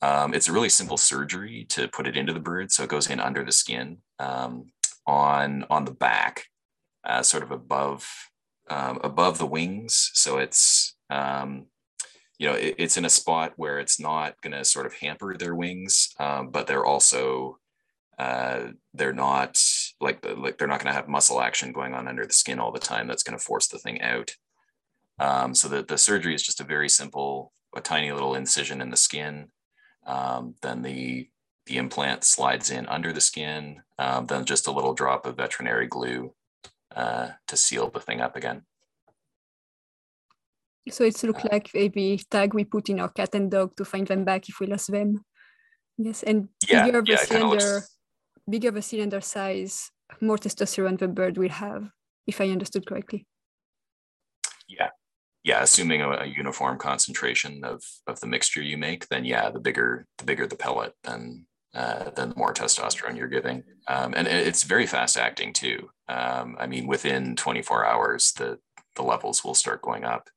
um, 0.02 0.34
it's 0.34 0.48
a 0.48 0.52
really 0.52 0.70
simple 0.70 0.98
surgery 0.98 1.66
to 1.70 1.88
put 1.88 2.08
it 2.08 2.18
into 2.18 2.34
the 2.34 2.40
bird. 2.40 2.72
So 2.72 2.84
it 2.84 2.90
goes 2.90 3.10
in 3.10 3.20
under 3.20 3.44
the 3.44 3.52
skin 3.52 3.98
um, 4.20 4.72
on, 5.06 5.66
on 5.70 5.86
the 5.86 5.92
back, 5.92 6.46
uh, 7.04 7.24
sort 7.24 7.44
of 7.44 7.52
above, 7.52 8.08
um, 8.70 9.00
above 9.04 9.38
the 9.38 9.46
wings. 9.48 10.12
So 10.14 10.38
it's, 10.38 10.96
um, 11.10 11.68
you 12.38 12.48
know, 12.48 12.54
it, 12.54 12.76
it's 12.78 12.98
in 12.98 13.06
a 13.06 13.10
spot 13.10 13.54
where 13.56 13.80
it's 13.80 14.00
not 14.00 14.40
going 14.42 14.54
to 14.54 14.64
sort 14.64 14.86
of 14.86 14.94
hamper 14.94 15.36
their 15.36 15.56
wings, 15.56 16.14
um, 16.20 16.50
but 16.50 16.68
they're 16.68 16.86
also 16.86 17.58
uh, 18.18 18.72
they're 18.94 19.14
not 19.14 19.62
like 20.02 20.26
like 20.38 20.58
they're 20.58 20.68
not 20.68 20.80
going 20.80 20.92
to 20.92 20.98
have 20.98 21.08
muscle 21.08 21.40
action 21.40 21.72
going 21.72 21.94
on 21.94 22.08
under 22.08 22.26
the 22.26 22.34
skin 22.34 22.60
all 22.60 22.72
the 22.72 22.80
time. 22.80 23.08
That's 23.08 23.24
going 23.24 23.38
to 23.38 23.44
force 23.44 23.68
the 23.68 23.78
thing 23.78 24.02
out. 24.02 24.36
Um, 25.20 25.54
so 25.54 25.68
the, 25.68 25.84
the 25.84 25.98
surgery 25.98 26.36
is 26.36 26.44
just 26.44 26.62
a 26.62 26.64
very 26.64 26.90
simple, 26.90 27.52
a 27.76 27.82
tiny 27.82 28.12
little 28.12 28.36
incision 28.36 28.82
in 28.82 28.90
the 28.90 28.98
skin. 28.98 29.50
Um, 30.08 30.56
then 30.62 30.82
the 30.82 31.30
the 31.68 31.78
implant 31.78 32.24
slides 32.24 32.72
in 32.72 32.88
under 32.88 33.12
the 33.12 33.22
skin. 33.22 33.84
Um, 34.00 34.26
then 34.26 34.46
just 34.46 34.68
a 34.68 34.72
little 34.72 34.94
drop 34.94 35.26
of 35.26 35.38
veterinary 35.38 35.88
glue 35.88 36.34
uh, 36.96 37.30
to 37.48 37.58
seal 37.58 37.90
the 37.90 38.00
thing 38.00 38.22
up 38.22 38.36
again. 38.36 38.64
So 40.90 41.04
it's 41.04 41.24
look 41.24 41.44
uh, 41.44 41.50
like 41.52 41.70
maybe 41.74 42.22
tag 42.32 42.54
we 42.54 42.64
put 42.64 42.90
in 42.90 43.02
our 43.02 43.10
cat 43.10 43.36
and 43.36 43.52
dog 43.52 43.76
to 43.76 43.84
find 43.84 44.08
them 44.08 44.24
back 44.24 44.48
if 44.48 44.62
we 44.62 44.68
lost 44.68 44.92
them. 44.92 45.26
Yes, 45.98 46.24
and 46.24 46.48
yeah, 46.70 46.86
bigger 46.86 47.04
yeah, 47.06 47.18
cylinder 47.18 47.84
bigger 48.50 48.72
the 48.72 48.82
cylinder 48.82 49.22
size, 49.22 49.92
more 50.22 50.38
testosterone 50.38 50.98
the 50.98 51.08
bird 51.08 51.38
will 51.38 51.50
have, 51.50 51.90
if 52.26 52.40
I 52.40 52.50
understood 52.50 52.86
correctly. 52.86 53.26
Yeah. 54.68 54.90
Yeah, 55.48 55.64
assuming 55.64 56.02
a, 56.02 56.10
a, 56.10 56.26
uniform 56.26 56.78
concentration 56.78 57.64
of, 57.64 57.82
of 58.06 58.20
the 58.20 58.28
mixture 58.28 58.62
you 58.62 58.78
make, 58.78 59.08
then 59.08 59.24
yeah, 59.24 59.50
the 59.50 59.60
bigger 59.60 60.06
the 60.18 60.26
bigger 60.26 60.46
the 60.46 60.56
pellet, 60.56 60.94
then 61.04 61.46
uh, 61.74 62.12
then 62.16 62.30
the 62.30 62.36
more 62.36 62.54
testosterone 62.54 63.18
you're 63.18 63.28
giving. 63.28 63.64
Um, 63.88 64.14
and 64.16 64.28
it's 64.28 64.64
very 64.64 64.86
fast 64.86 65.18
acting 65.18 65.54
too. 65.54 65.90
Um, 66.10 66.58
I 66.60 66.68
mean, 66.68 66.88
within 66.88 67.36
24 67.36 67.86
hours, 67.86 68.34
the 68.34 68.60
the 68.96 69.04
levels 69.04 69.44
will 69.44 69.56
start 69.56 69.82
going 69.82 70.04
up. 70.04 70.30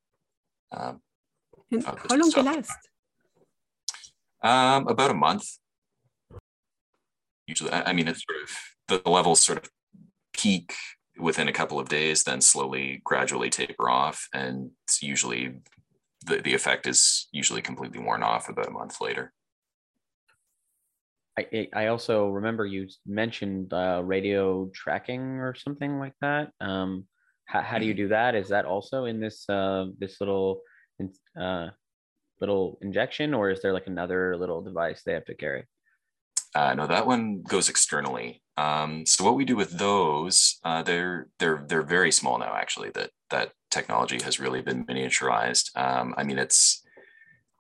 Um, 0.73 1.01
how 1.85 2.17
long 2.17 2.33
will 2.37 2.45
last? 2.45 2.79
Um, 4.43 4.87
about 4.89 5.11
a 5.11 5.15
month 5.15 5.45
usually 7.51 7.73
i 7.73 7.93
mean 7.93 8.09
it's 8.09 8.25
sort 8.25 8.43
of 8.43 9.03
the 9.05 9.11
levels 9.11 9.41
sort 9.41 9.59
of 9.59 9.69
peak 10.33 10.75
within 11.21 11.49
a 11.49 11.53
couple 11.53 11.79
of 11.79 11.89
days 11.89 12.25
then 12.25 12.41
slowly 12.41 13.01
gradually 13.05 13.51
taper 13.51 13.89
off 13.89 14.29
and 14.33 14.71
it's 14.85 15.03
usually 15.03 15.55
the, 16.27 16.41
the 16.41 16.55
effect 16.55 16.87
is 16.87 17.29
usually 17.33 17.63
completely 17.63 18.01
worn 18.01 18.23
off 18.23 18.49
about 18.49 18.69
a 18.69 18.73
month 18.73 19.01
later 19.01 19.33
I, 21.39 21.69
I 21.75 21.87
also 21.87 22.29
remember 22.29 22.67
you 22.67 22.89
mentioned 23.07 23.73
uh, 23.73 24.03
radio 24.05 24.71
tracking 24.75 25.21
or 25.21 25.55
something 25.55 25.99
like 25.99 26.15
that. 26.21 26.51
Um, 26.61 27.07
how, 27.47 27.63
how 27.63 27.79
do 27.79 27.85
you 27.85 27.93
mm-hmm. 27.93 28.03
do 28.03 28.09
that? 28.09 28.35
Is 28.35 28.49
that 28.49 28.65
also 28.65 29.05
in 29.05 29.21
this 29.21 29.49
uh, 29.49 29.87
this 29.99 30.21
little 30.21 30.61
uh, 31.41 31.69
little 32.41 32.79
injection, 32.83 33.35
or 33.35 33.51
is 33.51 33.63
there 33.63 33.73
like 33.73 33.87
another 33.87 34.37
little 34.37 34.63
device 34.63 35.03
they 35.03 35.13
have 35.13 35.25
to 35.27 35.35
carry? 35.35 35.65
Uh, 36.55 36.75
no, 36.75 36.87
that 36.87 37.07
one 37.07 37.43
goes 37.43 37.69
externally. 37.69 38.43
Um, 38.57 39.07
so 39.07 39.25
what 39.25 39.37
we 39.37 39.45
do 39.45 39.57
with 39.57 39.79
those, 39.79 40.59
uh, 40.65 40.83
they're 40.83 41.29
they're 41.39 41.65
they're 41.67 41.83
very 41.83 42.11
small 42.13 42.39
now. 42.39 42.55
Actually, 42.55 42.91
that 42.91 43.11
that 43.31 43.53
technology 43.71 44.19
has 44.23 44.41
really 44.41 44.61
been 44.61 44.85
miniaturized. 44.85 45.77
Um, 45.77 46.15
I 46.19 46.25
mean, 46.25 46.39
it's 46.39 46.83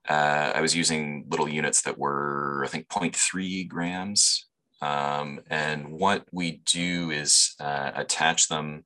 uh, 0.08 0.52
I 0.54 0.60
was 0.60 0.74
using 0.74 1.26
little 1.30 1.48
units 1.48 1.82
that 1.82 1.98
were 1.98 2.62
I 2.64 2.68
think 2.68 2.88
0.3 2.88 3.68
grams, 3.68 4.46
um, 4.82 5.40
and 5.48 5.92
what 5.92 6.26
we 6.32 6.60
do 6.66 7.10
is 7.10 7.54
uh, 7.60 7.92
attach 7.94 8.48
them 8.48 8.84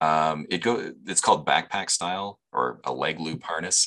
um, 0.00 0.46
it 0.48 0.62
go 0.62 0.92
it's 1.06 1.20
called 1.20 1.46
backpack 1.46 1.90
style 1.90 2.38
or 2.52 2.80
a 2.84 2.92
leg 2.92 3.20
loop 3.20 3.42
harness. 3.42 3.86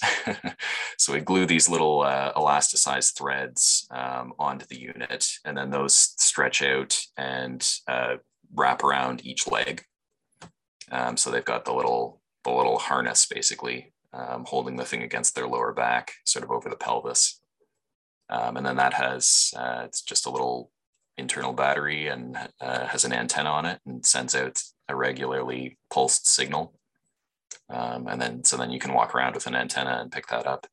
so 0.97 1.13
we 1.13 1.19
glue 1.19 1.45
these 1.45 1.67
little 1.67 2.01
uh, 2.01 2.31
elasticized 2.33 3.17
threads 3.17 3.87
um, 3.91 4.33
onto 4.37 4.65
the 4.67 4.79
unit, 4.79 5.27
and 5.43 5.57
then 5.57 5.71
those 5.71 5.95
stretch 5.95 6.61
out 6.61 6.99
and 7.17 7.67
uh, 7.87 8.15
wrap 8.53 8.83
around 8.83 9.25
each 9.25 9.47
leg. 9.47 9.83
Um, 10.91 11.17
so 11.17 11.31
they've 11.31 11.43
got 11.43 11.65
the 11.65 11.73
little 11.73 12.21
the 12.43 12.51
little 12.51 12.77
harness 12.77 13.25
basically 13.25 13.93
um, 14.13 14.45
holding 14.47 14.75
the 14.75 14.85
thing 14.85 15.01
against 15.01 15.33
their 15.35 15.47
lower 15.47 15.73
back, 15.73 16.13
sort 16.25 16.45
of 16.45 16.51
over 16.51 16.69
the 16.69 16.75
pelvis. 16.75 17.39
Um, 18.29 18.57
and 18.57 18.65
then 18.65 18.77
that 18.77 18.93
has 18.93 19.51
uh, 19.57 19.81
it's 19.85 20.01
just 20.01 20.25
a 20.25 20.29
little 20.29 20.71
internal 21.17 21.53
battery 21.53 22.07
and 22.07 22.37
uh, 22.61 22.85
has 22.87 23.05
an 23.05 23.13
antenna 23.13 23.49
on 23.49 23.65
it 23.65 23.79
and 23.85 24.05
sends 24.05 24.35
out 24.35 24.61
a 24.89 24.95
regularly 24.95 25.77
pulsed 25.89 26.27
signal. 26.27 26.73
Um, 27.69 28.07
and 28.07 28.21
then 28.21 28.43
so 28.43 28.57
then 28.57 28.71
you 28.71 28.79
can 28.79 28.93
walk 28.93 29.15
around 29.15 29.35
with 29.35 29.47
an 29.47 29.55
antenna 29.55 29.99
and 30.01 30.11
pick 30.11 30.27
that 30.27 30.45
up. 30.45 30.67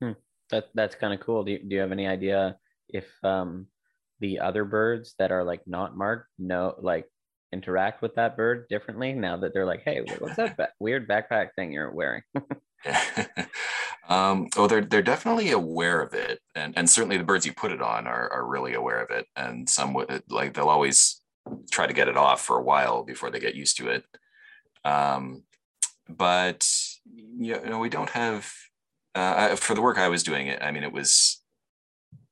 Hmm. 0.00 0.12
That 0.50 0.68
that's 0.74 0.94
kind 0.94 1.14
of 1.14 1.20
cool. 1.20 1.44
Do 1.44 1.52
you, 1.52 1.58
do 1.58 1.74
you 1.74 1.80
have 1.80 1.92
any 1.92 2.06
idea 2.06 2.56
if 2.88 3.06
um, 3.24 3.66
the 4.20 4.40
other 4.40 4.64
birds 4.64 5.14
that 5.18 5.32
are 5.32 5.44
like 5.44 5.62
not 5.66 5.96
marked 5.96 6.28
know 6.38 6.74
like 6.80 7.06
interact 7.52 8.02
with 8.02 8.14
that 8.16 8.36
bird 8.36 8.66
differently 8.68 9.12
now 9.12 9.36
that 9.36 9.54
they're 9.54 9.66
like, 9.66 9.82
hey, 9.84 10.04
what's 10.18 10.36
that 10.36 10.56
ba- 10.56 10.68
weird 10.80 11.08
backpack 11.08 11.50
thing 11.54 11.72
you're 11.72 11.90
wearing? 11.90 12.22
um, 14.08 14.48
oh, 14.56 14.66
they're 14.66 14.82
they're 14.84 15.02
definitely 15.02 15.50
aware 15.50 16.00
of 16.00 16.14
it, 16.14 16.40
and 16.54 16.74
and 16.76 16.88
certainly 16.88 17.16
the 17.16 17.24
birds 17.24 17.46
you 17.46 17.52
put 17.52 17.72
it 17.72 17.80
on 17.80 18.06
are 18.06 18.30
are 18.32 18.46
really 18.46 18.74
aware 18.74 19.02
of 19.02 19.10
it, 19.10 19.26
and 19.36 19.68
some 19.68 19.92
would 19.94 20.22
like 20.28 20.54
they'll 20.54 20.68
always 20.68 21.20
try 21.70 21.86
to 21.86 21.92
get 21.92 22.08
it 22.08 22.16
off 22.16 22.40
for 22.40 22.58
a 22.58 22.62
while 22.62 23.02
before 23.04 23.30
they 23.30 23.40
get 23.40 23.54
used 23.54 23.76
to 23.78 23.88
it. 23.88 24.04
Um, 24.84 25.42
but 26.08 26.68
you 27.14 27.60
know, 27.60 27.78
we 27.78 27.88
don't 27.88 28.10
have 28.10 28.52
uh, 29.14 29.56
for 29.56 29.74
the 29.74 29.82
work 29.82 29.98
I 29.98 30.08
was 30.08 30.22
doing. 30.22 30.48
It, 30.48 30.62
I 30.62 30.70
mean, 30.70 30.84
it 30.84 30.92
was 30.92 31.42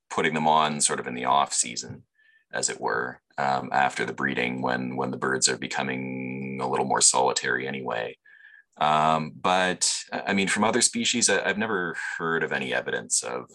putting 0.09 0.33
them 0.33 0.47
on 0.47 0.79
sort 0.79 0.99
of 0.99 1.07
in 1.07 1.15
the 1.15 1.25
off 1.25 1.51
season, 1.53 2.03
as 2.53 2.69
it 2.69 2.79
were, 2.79 3.21
um, 3.37 3.69
after 3.71 4.05
the 4.05 4.13
breeding 4.13 4.61
when 4.61 4.95
when 4.95 5.11
the 5.11 5.17
birds 5.17 5.49
are 5.49 5.57
becoming 5.57 6.59
a 6.61 6.67
little 6.67 6.85
more 6.85 7.01
solitary 7.01 7.67
anyway. 7.67 8.15
Um, 8.77 9.31
but 9.39 10.03
I 10.11 10.33
mean, 10.33 10.47
from 10.47 10.63
other 10.63 10.81
species, 10.81 11.29
I, 11.29 11.47
have 11.47 11.57
never 11.57 11.95
heard 12.17 12.43
of 12.43 12.51
any 12.51 12.73
evidence 12.73 13.23
of 13.23 13.49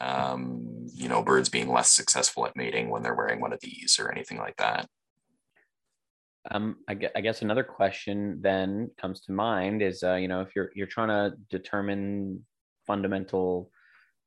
um, 0.00 0.88
you 0.92 1.08
know 1.08 1.22
birds 1.22 1.48
being 1.48 1.72
less 1.72 1.90
successful 1.90 2.46
at 2.46 2.56
mating 2.56 2.90
when 2.90 3.02
they're 3.02 3.14
wearing 3.14 3.40
one 3.40 3.52
of 3.52 3.60
these 3.60 3.98
or 3.98 4.10
anything 4.10 4.38
like 4.38 4.56
that. 4.56 4.88
Um, 6.50 6.76
I, 6.88 6.94
guess, 6.94 7.10
I 7.16 7.20
guess 7.20 7.42
another 7.42 7.64
question 7.64 8.38
then 8.42 8.90
comes 9.00 9.20
to 9.22 9.32
mind 9.32 9.82
is, 9.82 10.02
uh, 10.02 10.16
you 10.16 10.28
know, 10.28 10.42
if 10.42 10.54
you're 10.54 10.70
you're 10.74 10.86
trying 10.86 11.08
to 11.08 11.36
determine 11.50 12.44
fundamental 12.86 13.70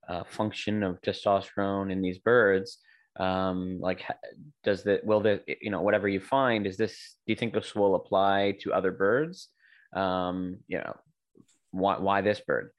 uh, 0.07 0.23
function 0.23 0.83
of 0.83 0.99
testosterone 1.01 1.91
in 1.91 2.01
these 2.01 2.17
birds, 2.17 2.79
um, 3.19 3.79
like 3.79 4.03
does 4.63 4.83
that 4.83 5.05
will 5.05 5.21
the 5.21 5.41
you 5.61 5.69
know 5.69 5.81
whatever 5.81 6.07
you 6.07 6.19
find 6.19 6.65
is 6.65 6.77
this? 6.77 7.15
Do 7.25 7.33
you 7.33 7.35
think 7.35 7.53
this 7.53 7.75
will 7.75 7.95
apply 7.95 8.57
to 8.61 8.73
other 8.73 8.91
birds? 8.91 9.49
Um, 9.93 10.57
you 10.67 10.77
know, 10.79 10.95
why 11.71 11.99
why 11.99 12.21
this 12.21 12.39
bird? 12.39 12.71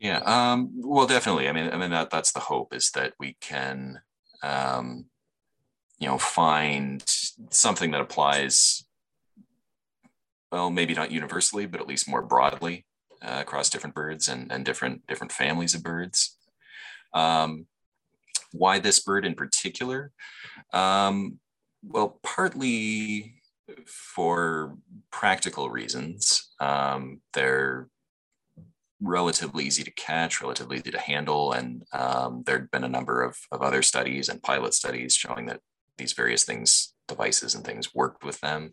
Yeah, 0.00 0.20
um, 0.20 0.70
well, 0.76 1.06
definitely. 1.06 1.48
I 1.48 1.52
mean, 1.52 1.70
I 1.70 1.76
mean 1.76 1.90
that 1.90 2.10
that's 2.10 2.32
the 2.32 2.40
hope 2.40 2.74
is 2.74 2.90
that 2.92 3.12
we 3.20 3.36
can, 3.40 4.00
um, 4.42 5.09
you 6.00 6.08
know, 6.08 6.18
find 6.18 7.04
something 7.50 7.90
that 7.92 8.00
applies. 8.00 8.84
Well, 10.50 10.70
maybe 10.70 10.94
not 10.94 11.12
universally, 11.12 11.66
but 11.66 11.80
at 11.80 11.86
least 11.86 12.08
more 12.08 12.22
broadly 12.22 12.86
uh, 13.22 13.38
across 13.40 13.70
different 13.70 13.94
birds 13.94 14.26
and, 14.26 14.50
and 14.50 14.64
different 14.64 15.06
different 15.06 15.30
families 15.30 15.74
of 15.74 15.82
birds. 15.82 16.36
Um, 17.14 17.66
why 18.52 18.80
this 18.80 18.98
bird 18.98 19.24
in 19.24 19.34
particular? 19.34 20.10
Um, 20.72 21.38
well, 21.82 22.18
partly 22.22 23.42
for 23.86 24.76
practical 25.12 25.70
reasons. 25.70 26.50
Um, 26.58 27.20
they're 27.32 27.88
relatively 29.00 29.64
easy 29.64 29.84
to 29.84 29.90
catch, 29.92 30.40
relatively 30.40 30.78
easy 30.78 30.90
to 30.90 31.00
handle, 31.00 31.52
and 31.52 31.84
um, 31.92 32.42
there 32.44 32.58
had 32.58 32.70
been 32.70 32.84
a 32.84 32.88
number 32.88 33.22
of, 33.22 33.36
of 33.52 33.62
other 33.62 33.82
studies 33.82 34.28
and 34.28 34.42
pilot 34.42 34.74
studies 34.74 35.14
showing 35.14 35.46
that 35.46 35.60
these 36.00 36.14
various 36.14 36.44
things, 36.44 36.94
devices 37.06 37.54
and 37.54 37.64
things, 37.64 37.94
worked 37.94 38.24
with 38.24 38.40
them. 38.40 38.72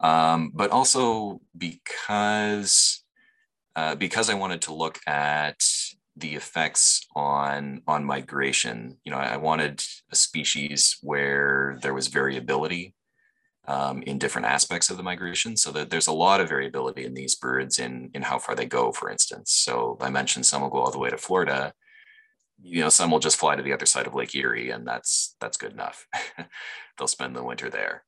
Um, 0.00 0.52
but 0.54 0.70
also 0.70 1.40
because 1.56 3.02
uh, 3.76 3.94
because 3.94 4.28
I 4.28 4.34
wanted 4.34 4.62
to 4.62 4.74
look 4.74 4.98
at 5.06 5.62
the 6.16 6.34
effects 6.34 7.06
on 7.14 7.82
on 7.86 8.04
migration. 8.04 8.98
You 9.04 9.12
know, 9.12 9.18
I 9.18 9.36
wanted 9.36 9.82
a 10.12 10.16
species 10.16 10.98
where 11.02 11.78
there 11.82 11.94
was 11.94 12.08
variability 12.08 12.94
um, 13.66 14.02
in 14.02 14.18
different 14.18 14.48
aspects 14.48 14.90
of 14.90 14.96
the 14.96 15.02
migration. 15.02 15.56
So 15.56 15.70
that 15.72 15.90
there's 15.90 16.08
a 16.08 16.12
lot 16.12 16.40
of 16.40 16.48
variability 16.48 17.04
in 17.04 17.14
these 17.14 17.36
birds 17.36 17.78
in 17.78 18.10
in 18.14 18.22
how 18.22 18.38
far 18.38 18.54
they 18.54 18.66
go, 18.66 18.92
for 18.92 19.10
instance. 19.10 19.52
So 19.52 19.96
I 20.00 20.10
mentioned 20.10 20.46
some 20.46 20.62
will 20.62 20.70
go 20.70 20.78
all 20.78 20.90
the 20.90 20.98
way 20.98 21.10
to 21.10 21.18
Florida. 21.18 21.72
You 22.62 22.82
know, 22.82 22.88
some 22.88 23.10
will 23.10 23.18
just 23.18 23.38
fly 23.38 23.56
to 23.56 23.62
the 23.62 23.72
other 23.72 23.86
side 23.86 24.06
of 24.06 24.14
Lake 24.14 24.34
Erie, 24.34 24.70
and 24.70 24.86
that's 24.86 25.36
that's 25.40 25.56
good 25.56 25.72
enough. 25.72 26.06
They'll 26.98 27.08
spend 27.08 27.34
the 27.34 27.42
winter 27.42 27.70
there. 27.70 28.04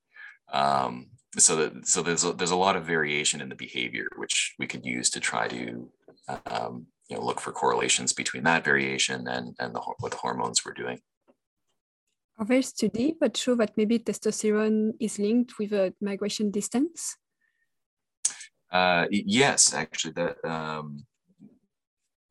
Um, 0.52 1.06
so 1.38 1.56
that 1.56 1.86
so 1.86 2.02
there's 2.02 2.24
a, 2.24 2.32
there's 2.32 2.50
a 2.50 2.56
lot 2.56 2.76
of 2.76 2.84
variation 2.84 3.40
in 3.40 3.48
the 3.48 3.54
behavior 3.54 4.06
which 4.16 4.54
we 4.58 4.66
could 4.66 4.84
use 4.84 5.08
to 5.10 5.20
try 5.20 5.48
to 5.48 5.90
um, 6.46 6.86
you 7.08 7.16
know 7.16 7.24
look 7.24 7.40
for 7.40 7.52
correlations 7.52 8.12
between 8.12 8.44
that 8.44 8.64
variation 8.64 9.26
and 9.28 9.56
and 9.58 9.74
the, 9.74 9.80
what 10.00 10.12
the 10.12 10.18
hormones 10.18 10.64
were 10.64 10.74
doing. 10.74 11.00
Are 12.38 12.46
there 12.46 12.62
studies 12.62 13.14
that 13.20 13.36
show 13.36 13.54
that 13.56 13.76
maybe 13.76 13.98
testosterone 13.98 14.92
is 15.00 15.18
linked 15.18 15.58
with 15.58 15.72
a 15.72 15.94
migration 16.00 16.50
distance? 16.50 17.16
Uh, 18.70 19.06
yes, 19.10 19.74
actually, 19.74 20.14
that 20.14 20.42
um, 20.44 21.04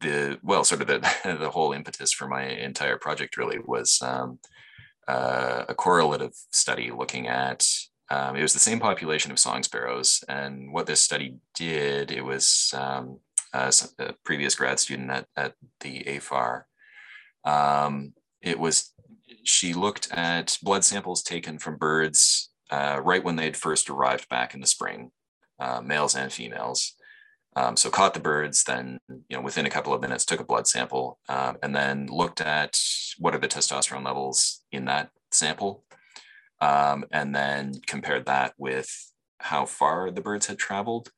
the 0.01 0.39
well, 0.43 0.63
sort 0.63 0.81
of 0.81 0.87
the 0.87 0.99
the 1.39 1.49
whole 1.49 1.73
impetus 1.73 2.11
for 2.11 2.27
my 2.27 2.43
entire 2.43 2.97
project 2.97 3.37
really 3.37 3.59
was 3.59 4.01
um, 4.01 4.39
uh, 5.07 5.65
a 5.69 5.75
correlative 5.75 6.33
study 6.51 6.91
looking 6.91 7.27
at 7.27 7.65
um, 8.11 8.35
it 8.35 8.41
was 8.41 8.51
the 8.51 8.59
same 8.59 8.81
population 8.81 9.31
of 9.31 9.39
song 9.39 9.63
sparrows. 9.63 10.21
And 10.27 10.73
what 10.73 10.85
this 10.85 10.99
study 10.99 11.35
did, 11.55 12.11
it 12.11 12.25
was 12.25 12.73
um, 12.77 13.19
a, 13.53 13.73
a, 13.99 14.13
previous 14.25 14.53
grad 14.53 14.81
student 14.81 15.09
at, 15.09 15.27
at 15.37 15.53
the 15.79 16.03
AFAR. 16.03 16.63
Um, 17.45 18.13
it 18.41 18.59
was, 18.59 18.93
she 19.43 19.73
looked 19.73 20.11
at 20.11 20.57
blood 20.61 20.83
samples 20.83 21.23
taken 21.23 21.57
from 21.57 21.77
birds 21.77 22.51
uh, 22.69 22.99
right 23.01 23.23
when 23.23 23.37
they'd 23.37 23.55
first 23.55 23.89
arrived 23.89 24.27
back 24.27 24.53
in 24.53 24.59
the 24.59 24.67
spring, 24.67 25.11
uh, 25.57 25.79
males 25.79 26.13
and 26.13 26.33
females. 26.33 26.95
Um, 27.55 27.75
so 27.75 27.89
caught 27.89 28.13
the 28.13 28.19
birds, 28.19 28.63
then 28.63 28.99
you 29.09 29.37
know 29.37 29.41
within 29.41 29.65
a 29.65 29.69
couple 29.69 29.93
of 29.93 30.01
minutes 30.01 30.25
took 30.25 30.39
a 30.39 30.45
blood 30.45 30.67
sample, 30.67 31.19
uh, 31.27 31.53
and 31.61 31.75
then 31.75 32.07
looked 32.07 32.39
at 32.39 32.79
what 33.17 33.35
are 33.35 33.39
the 33.39 33.47
testosterone 33.47 34.05
levels 34.05 34.61
in 34.71 34.85
that 34.85 35.09
sample, 35.31 35.83
um, 36.61 37.05
and 37.11 37.35
then 37.35 37.73
compared 37.87 38.25
that 38.25 38.53
with 38.57 39.11
how 39.39 39.65
far 39.65 40.11
the 40.11 40.21
birds 40.21 40.47
had 40.47 40.57
traveled. 40.57 41.11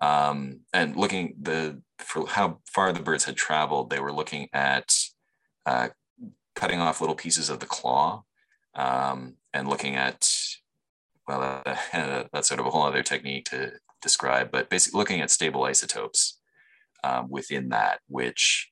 Um, 0.00 0.60
and 0.72 0.96
looking 0.96 1.34
the 1.40 1.82
for 1.98 2.26
how 2.26 2.60
far 2.64 2.92
the 2.92 3.02
birds 3.02 3.24
had 3.24 3.36
traveled, 3.36 3.90
they 3.90 4.00
were 4.00 4.12
looking 4.12 4.48
at 4.52 4.94
uh, 5.66 5.88
cutting 6.54 6.80
off 6.80 7.00
little 7.00 7.16
pieces 7.16 7.50
of 7.50 7.60
the 7.60 7.66
claw 7.66 8.22
um, 8.74 9.34
and 9.52 9.68
looking 9.68 9.96
at 9.96 10.30
well, 11.26 11.62
uh, 11.66 11.76
that's 12.32 12.48
sort 12.48 12.60
of 12.60 12.66
a 12.66 12.70
whole 12.70 12.84
other 12.84 13.02
technique 13.02 13.44
to 13.46 13.72
describe, 14.02 14.50
but 14.50 14.70
basically 14.70 14.98
looking 14.98 15.20
at 15.20 15.30
stable 15.30 15.64
isotopes 15.64 16.38
um, 17.04 17.28
within 17.30 17.70
that, 17.70 18.00
which 18.08 18.70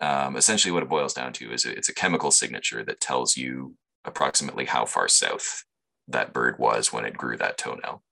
um, 0.00 0.36
essentially 0.36 0.72
what 0.72 0.82
it 0.82 0.88
boils 0.88 1.14
down 1.14 1.32
to 1.34 1.52
is 1.52 1.64
it's 1.64 1.88
a 1.88 1.94
chemical 1.94 2.30
signature 2.30 2.84
that 2.84 3.00
tells 3.00 3.36
you 3.36 3.74
approximately 4.04 4.66
how 4.66 4.84
far 4.84 5.08
south 5.08 5.64
that 6.08 6.32
bird 6.32 6.58
was 6.58 6.92
when 6.92 7.04
it 7.04 7.16
grew 7.16 7.36
that 7.36 7.58
toenail. 7.58 8.02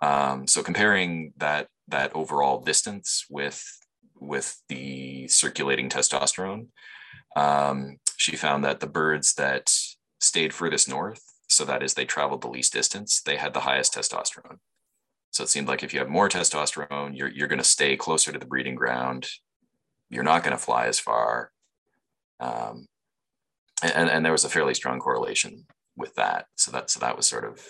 Um, 0.00 0.46
so 0.46 0.62
comparing 0.62 1.32
that 1.36 1.68
that 1.88 2.14
overall 2.14 2.60
distance 2.60 3.24
with 3.30 3.64
with 4.20 4.60
the 4.68 5.26
circulating 5.28 5.88
testosterone, 5.88 6.68
um, 7.36 7.98
she 8.16 8.36
found 8.36 8.64
that 8.64 8.80
the 8.80 8.86
birds 8.86 9.34
that 9.34 9.72
stayed 10.20 10.54
furthest 10.54 10.88
north, 10.88 11.22
so 11.48 11.64
that 11.64 11.82
is 11.82 11.94
they 11.94 12.04
traveled 12.04 12.42
the 12.42 12.48
least 12.48 12.72
distance, 12.72 13.20
they 13.20 13.36
had 13.36 13.54
the 13.54 13.60
highest 13.60 13.94
testosterone. 13.94 14.58
So 15.32 15.42
it 15.42 15.48
seemed 15.48 15.66
like 15.66 15.82
if 15.82 15.92
you 15.92 15.98
have 15.98 16.08
more 16.08 16.28
testosterone, 16.28 17.16
you're 17.16 17.30
you're 17.30 17.48
going 17.48 17.58
to 17.58 17.64
stay 17.64 17.96
closer 17.96 18.32
to 18.32 18.38
the 18.38 18.46
breeding 18.46 18.74
ground. 18.74 19.26
You're 20.10 20.22
not 20.22 20.44
going 20.44 20.56
to 20.56 20.62
fly 20.62 20.86
as 20.86 21.00
far. 21.00 21.50
Um, 22.38 22.86
and, 23.82 24.10
and 24.10 24.24
there 24.24 24.32
was 24.32 24.44
a 24.44 24.50
fairly 24.50 24.74
strong 24.74 25.00
correlation 25.00 25.64
with 25.96 26.14
that. 26.16 26.46
So 26.56 26.70
that 26.72 26.90
so 26.90 27.00
that 27.00 27.16
was 27.16 27.26
sort 27.26 27.44
of 27.44 27.66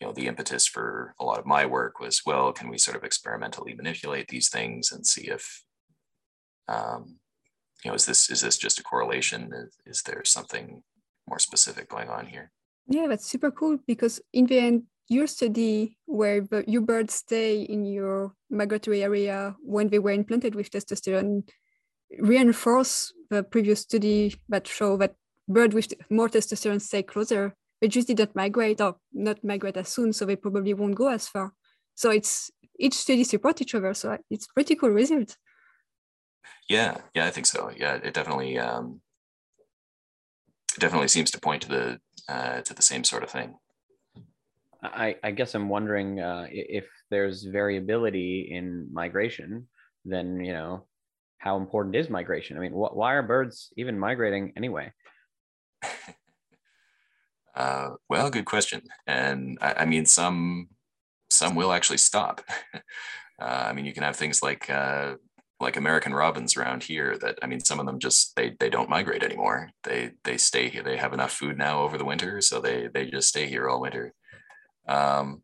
you 0.00 0.06
know 0.06 0.12
the 0.12 0.26
impetus 0.26 0.66
for 0.66 1.14
a 1.20 1.24
lot 1.24 1.38
of 1.38 1.46
my 1.46 1.66
work 1.66 2.00
was 2.00 2.22
well 2.24 2.52
can 2.52 2.68
we 2.68 2.78
sort 2.78 2.96
of 2.96 3.04
experimentally 3.04 3.74
manipulate 3.74 4.28
these 4.28 4.48
things 4.48 4.92
and 4.92 5.06
see 5.06 5.28
if 5.28 5.62
um, 6.68 7.16
you 7.84 7.90
know 7.90 7.94
is 7.94 8.06
this 8.06 8.30
is 8.30 8.40
this 8.40 8.58
just 8.58 8.78
a 8.78 8.82
correlation 8.82 9.50
is, 9.52 9.76
is 9.86 10.02
there 10.02 10.22
something 10.24 10.82
more 11.28 11.38
specific 11.38 11.88
going 11.88 12.08
on 12.08 12.26
here 12.26 12.50
yeah 12.86 13.06
that's 13.08 13.26
super 13.26 13.50
cool 13.50 13.78
because 13.86 14.20
in 14.32 14.46
the 14.46 14.58
end 14.58 14.82
your 15.08 15.26
study 15.26 15.96
where 16.06 16.46
your 16.66 16.82
birds 16.82 17.14
stay 17.14 17.62
in 17.62 17.84
your 17.84 18.32
migratory 18.50 19.02
area 19.02 19.56
when 19.62 19.88
they 19.88 19.98
were 19.98 20.10
implanted 20.10 20.54
with 20.54 20.70
testosterone 20.70 21.48
reinforce 22.18 23.12
the 23.30 23.42
previous 23.42 23.80
study 23.80 24.34
that 24.48 24.66
show 24.66 24.96
that 24.96 25.14
birds 25.46 25.74
with 25.74 25.92
more 26.10 26.28
testosterone 26.28 26.80
stay 26.80 27.02
closer. 27.02 27.54
They 27.80 27.88
just 27.88 28.08
didn't 28.08 28.34
migrate 28.34 28.80
or 28.80 28.96
not 29.12 29.42
migrate 29.44 29.76
as 29.76 29.88
soon, 29.88 30.12
so 30.12 30.24
they 30.24 30.36
probably 30.36 30.74
won't 30.74 30.94
go 30.94 31.08
as 31.08 31.28
far. 31.28 31.52
So 31.94 32.10
it's 32.10 32.50
each 32.78 32.94
study 32.94 33.24
support 33.24 33.60
each 33.60 33.74
other. 33.74 33.94
So 33.94 34.18
it's 34.30 34.46
pretty 34.46 34.74
cool 34.74 34.90
result. 34.90 35.36
Yeah, 36.68 36.98
yeah, 37.14 37.26
I 37.26 37.30
think 37.30 37.46
so. 37.46 37.70
Yeah, 37.76 37.94
it 37.96 38.14
definitely 38.14 38.58
um, 38.58 39.00
definitely 40.78 41.08
seems 41.08 41.30
to 41.32 41.40
point 41.40 41.62
to 41.62 41.68
the 41.68 42.00
uh, 42.28 42.60
to 42.62 42.74
the 42.74 42.82
same 42.82 43.04
sort 43.04 43.22
of 43.22 43.30
thing. 43.30 43.54
I, 44.82 45.16
I 45.24 45.30
guess 45.32 45.54
I'm 45.54 45.68
wondering 45.68 46.20
uh, 46.20 46.46
if 46.50 46.86
there's 47.10 47.44
variability 47.44 48.48
in 48.52 48.88
migration, 48.92 49.66
then 50.04 50.44
you 50.44 50.52
know 50.52 50.86
how 51.38 51.56
important 51.56 51.96
is 51.96 52.10
migration? 52.10 52.56
I 52.56 52.60
mean, 52.60 52.72
wh- 52.72 52.96
why 52.96 53.14
are 53.14 53.22
birds 53.22 53.72
even 53.76 53.98
migrating 53.98 54.52
anyway? 54.56 54.92
Uh, 57.54 57.94
well, 58.08 58.30
good 58.30 58.44
question. 58.44 58.82
And 59.08 59.58
I, 59.60 59.74
I, 59.78 59.84
mean, 59.84 60.06
some 60.06 60.68
some 61.28 61.56
will 61.56 61.72
actually 61.72 61.98
stop. 61.98 62.40
uh, 62.74 62.80
I 63.42 63.72
mean, 63.72 63.84
you 63.84 63.92
can 63.92 64.04
have 64.04 64.14
things 64.14 64.44
like 64.44 64.70
uh, 64.70 65.16
like 65.58 65.76
American 65.76 66.14
robins 66.14 66.56
around 66.56 66.84
here 66.84 67.18
that 67.18 67.40
I 67.42 67.46
mean, 67.46 67.58
some 67.58 67.80
of 67.80 67.86
them 67.86 67.98
just 67.98 68.36
they 68.36 68.54
they 68.60 68.70
don't 68.70 68.88
migrate 68.88 69.24
anymore. 69.24 69.70
They 69.82 70.12
they 70.22 70.36
stay 70.36 70.68
here. 70.68 70.84
They 70.84 70.98
have 70.98 71.12
enough 71.12 71.32
food 71.32 71.58
now 71.58 71.82
over 71.82 71.98
the 71.98 72.04
winter, 72.04 72.40
so 72.40 72.60
they 72.60 72.88
they 72.94 73.06
just 73.06 73.28
stay 73.28 73.48
here 73.48 73.68
all 73.68 73.80
winter. 73.80 74.14
Um, 74.88 75.42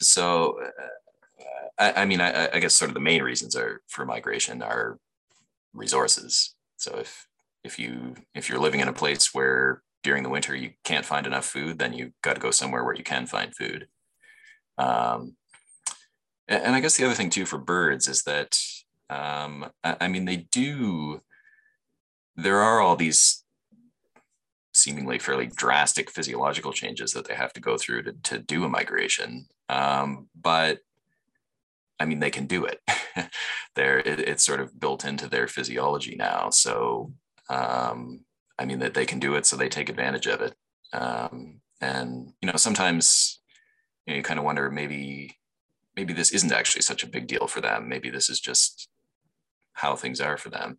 so 0.00 0.58
uh, 0.62 1.42
I, 1.78 2.02
I 2.02 2.04
mean, 2.06 2.20
I, 2.20 2.48
I, 2.52 2.60
guess 2.60 2.74
sort 2.74 2.90
of 2.90 2.94
the 2.94 3.00
main 3.00 3.22
reasons 3.22 3.54
are 3.54 3.82
for 3.88 4.06
migration 4.06 4.62
are 4.62 4.98
resources. 5.74 6.54
So 6.76 6.96
if 6.98 7.26
if 7.62 7.78
you 7.78 8.14
if 8.34 8.48
you're 8.48 8.58
living 8.58 8.80
in 8.80 8.88
a 8.88 8.92
place 8.92 9.34
where 9.34 9.82
during 10.02 10.22
the 10.22 10.28
winter 10.28 10.54
you 10.54 10.70
can't 10.84 11.04
find 11.04 11.26
enough 11.26 11.44
food, 11.44 11.78
then 11.78 11.92
you 11.92 12.12
got 12.22 12.34
to 12.34 12.40
go 12.40 12.50
somewhere 12.50 12.84
where 12.84 12.94
you 12.94 13.04
can 13.04 13.26
find 13.26 13.54
food. 13.54 13.88
Um, 14.78 15.36
and, 16.48 16.76
I 16.76 16.80
guess 16.80 16.96
the 16.96 17.04
other 17.04 17.14
thing 17.14 17.30
too 17.30 17.44
for 17.44 17.58
birds 17.58 18.06
is 18.06 18.22
that, 18.22 18.56
um, 19.10 19.66
I, 19.82 19.96
I 20.02 20.08
mean, 20.08 20.24
they 20.24 20.36
do, 20.36 21.22
there 22.36 22.58
are 22.58 22.80
all 22.80 22.94
these 22.94 23.42
seemingly 24.76 25.18
fairly 25.18 25.46
drastic 25.46 26.10
physiological 26.10 26.72
changes 26.72 27.12
that 27.12 27.26
they 27.26 27.34
have 27.34 27.52
to 27.54 27.60
go 27.60 27.76
through 27.76 28.02
to, 28.02 28.12
to 28.24 28.38
do 28.38 28.64
a 28.64 28.68
migration. 28.68 29.46
Um, 29.68 30.28
but 30.40 30.80
I 31.98 32.04
mean, 32.04 32.20
they 32.20 32.30
can 32.30 32.46
do 32.46 32.66
it. 32.66 32.80
They're, 33.74 33.98
it, 33.98 34.20
it's 34.20 34.44
sort 34.44 34.60
of 34.60 34.78
built 34.78 35.04
into 35.04 35.28
their 35.28 35.48
physiology 35.48 36.14
now. 36.16 36.50
So, 36.50 37.12
um, 37.48 38.20
I 38.58 38.64
mean, 38.64 38.78
that 38.80 38.94
they 38.94 39.06
can 39.06 39.18
do 39.18 39.34
it, 39.34 39.46
so 39.46 39.56
they 39.56 39.68
take 39.68 39.88
advantage 39.88 40.26
of 40.26 40.40
it. 40.40 40.54
Um, 40.92 41.60
and 41.80 42.32
you 42.40 42.50
know, 42.50 42.56
sometimes 42.56 43.40
you, 44.06 44.12
know, 44.12 44.16
you 44.18 44.22
kind 44.22 44.38
of 44.38 44.44
wonder 44.44 44.70
maybe 44.70 45.36
maybe 45.94 46.12
this 46.12 46.32
isn't 46.32 46.52
actually 46.52 46.82
such 46.82 47.02
a 47.02 47.08
big 47.08 47.26
deal 47.26 47.46
for 47.46 47.60
them. 47.60 47.88
Maybe 47.88 48.10
this 48.10 48.28
is 48.28 48.40
just 48.40 48.88
how 49.72 49.96
things 49.96 50.20
are 50.20 50.36
for 50.36 50.50
them. 50.50 50.78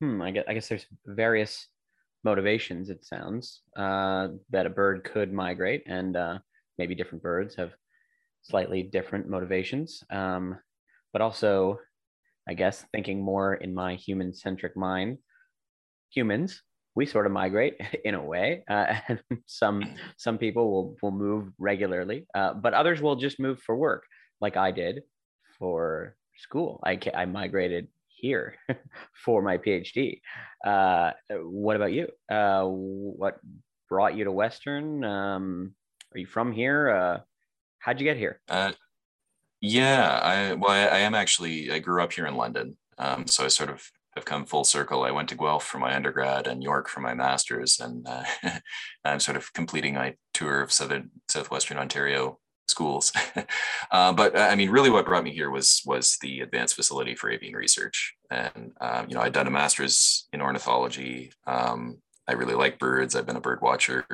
Hmm. 0.00 0.20
I 0.20 0.30
guess 0.32 0.44
I 0.48 0.54
guess 0.54 0.68
there's 0.68 0.86
various 1.06 1.68
motivations. 2.24 2.90
It 2.90 3.04
sounds 3.04 3.62
uh, 3.76 4.28
that 4.50 4.66
a 4.66 4.70
bird 4.70 5.04
could 5.04 5.32
migrate, 5.32 5.82
and 5.86 6.16
uh, 6.16 6.38
maybe 6.78 6.94
different 6.94 7.22
birds 7.22 7.54
have 7.56 7.72
slightly 8.42 8.82
different 8.82 9.28
motivations. 9.28 10.02
Um, 10.10 10.58
but 11.12 11.22
also, 11.22 11.78
I 12.48 12.54
guess 12.54 12.84
thinking 12.92 13.22
more 13.22 13.54
in 13.54 13.74
my 13.74 13.94
human 13.94 14.34
centric 14.34 14.76
mind, 14.76 15.18
humans 16.10 16.62
we 16.94 17.06
sort 17.06 17.26
of 17.26 17.32
migrate 17.32 17.80
in 18.04 18.14
a 18.14 18.22
way 18.22 18.64
uh, 18.70 18.94
and 19.08 19.20
some 19.46 19.82
some 20.16 20.38
people 20.38 20.70
will 20.70 20.96
will 21.02 21.10
move 21.10 21.48
regularly 21.58 22.26
uh, 22.34 22.54
but 22.54 22.74
others 22.74 23.00
will 23.00 23.16
just 23.16 23.40
move 23.40 23.60
for 23.60 23.76
work 23.76 24.04
like 24.40 24.56
i 24.56 24.70
did 24.70 25.02
for 25.58 26.16
school 26.36 26.80
i 26.84 26.98
i 27.14 27.24
migrated 27.24 27.88
here 28.22 28.56
for 29.24 29.42
my 29.42 29.58
phd 29.58 30.20
uh, 30.64 31.12
what 31.30 31.76
about 31.76 31.92
you? 31.92 32.08
Uh, 32.30 32.64
what 32.64 33.40
brought 33.88 34.16
you 34.16 34.24
to 34.24 34.32
western? 34.32 35.04
Um, 35.04 35.74
are 36.14 36.18
you 36.18 36.26
from 36.26 36.52
here? 36.52 36.90
Uh, 36.90 37.20
how'd 37.78 38.00
you 38.00 38.04
get 38.04 38.16
here? 38.16 38.40
Uh, 38.48 38.72
yeah 39.64 40.18
i 40.24 40.54
well 40.54 40.72
I, 40.72 40.96
I, 40.96 40.98
am 40.98 41.14
actually 41.14 41.70
i 41.70 41.78
grew 41.78 42.02
up 42.02 42.12
here 42.12 42.26
in 42.26 42.34
london. 42.34 42.76
Um, 42.98 43.28
so 43.28 43.44
i 43.44 43.48
sort 43.48 43.70
of 43.70 43.88
have 44.16 44.24
come 44.24 44.44
full 44.44 44.64
circle. 44.64 45.04
I 45.04 45.10
went 45.10 45.30
to 45.30 45.36
Guelph 45.36 45.64
for 45.64 45.78
my 45.78 45.94
undergrad 45.94 46.46
and 46.46 46.62
York 46.62 46.88
for 46.88 47.00
my 47.00 47.14
master's, 47.14 47.80
and 47.80 48.06
uh, 48.06 48.24
I'm 49.04 49.20
sort 49.20 49.38
of 49.38 49.50
completing 49.54 49.94
my 49.94 50.16
tour 50.34 50.60
of 50.60 50.70
southern 50.70 51.10
southwestern 51.28 51.78
Ontario 51.78 52.38
schools. 52.68 53.12
uh, 53.90 54.12
but 54.12 54.36
uh, 54.36 54.48
I 54.50 54.54
mean, 54.54 54.70
really, 54.70 54.90
what 54.90 55.06
brought 55.06 55.24
me 55.24 55.32
here 55.32 55.50
was 55.50 55.82
was 55.84 56.18
the 56.20 56.40
advanced 56.40 56.74
facility 56.74 57.14
for 57.14 57.30
avian 57.30 57.54
research, 57.54 58.14
and 58.30 58.72
um, 58.80 59.06
you 59.08 59.14
know, 59.14 59.20
I'd 59.20 59.32
done 59.32 59.46
a 59.46 59.50
master's 59.50 60.28
in 60.32 60.40
ornithology. 60.40 61.32
Um, 61.46 61.98
I 62.28 62.32
really 62.32 62.54
like 62.54 62.78
birds. 62.78 63.14
I've 63.14 63.26
been 63.26 63.36
a 63.36 63.40
bird 63.40 63.60
watcher 63.60 64.06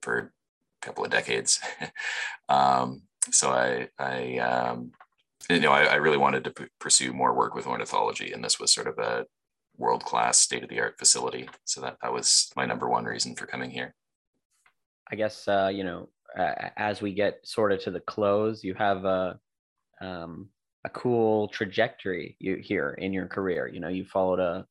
for 0.00 0.18
a 0.18 0.86
couple 0.86 1.04
of 1.04 1.10
decades. 1.10 1.60
um, 2.48 3.02
so 3.30 3.50
I 3.50 3.88
I 3.98 4.38
um, 4.38 4.92
you 5.50 5.60
know, 5.60 5.72
I, 5.72 5.84
I 5.84 5.94
really 5.96 6.18
wanted 6.18 6.44
to 6.44 6.50
p- 6.50 6.64
pursue 6.78 7.12
more 7.12 7.34
work 7.34 7.54
with 7.54 7.66
ornithology, 7.66 8.32
and 8.32 8.44
this 8.44 8.60
was 8.60 8.72
sort 8.72 8.86
of 8.86 8.98
a 8.98 9.26
world 9.76 10.04
class, 10.04 10.38
state 10.38 10.62
of 10.62 10.68
the 10.68 10.80
art 10.80 10.98
facility. 10.98 11.48
So 11.64 11.80
that 11.80 11.96
that 12.02 12.12
was 12.12 12.50
my 12.56 12.66
number 12.66 12.88
one 12.88 13.04
reason 13.04 13.34
for 13.34 13.46
coming 13.46 13.70
here. 13.70 13.94
I 15.10 15.16
guess 15.16 15.46
uh, 15.48 15.70
you 15.72 15.84
know, 15.84 16.08
uh, 16.38 16.70
as 16.76 17.02
we 17.02 17.12
get 17.12 17.40
sort 17.44 17.72
of 17.72 17.80
to 17.82 17.90
the 17.90 18.00
close, 18.00 18.64
you 18.64 18.74
have 18.74 19.04
a 19.04 19.38
um, 20.00 20.48
a 20.84 20.90
cool 20.90 21.48
trajectory 21.48 22.36
you 22.40 22.56
here 22.56 22.94
in 22.98 23.12
your 23.12 23.26
career. 23.26 23.68
You 23.68 23.80
know, 23.80 23.88
you 23.88 24.04
followed 24.04 24.40
a 24.40 24.66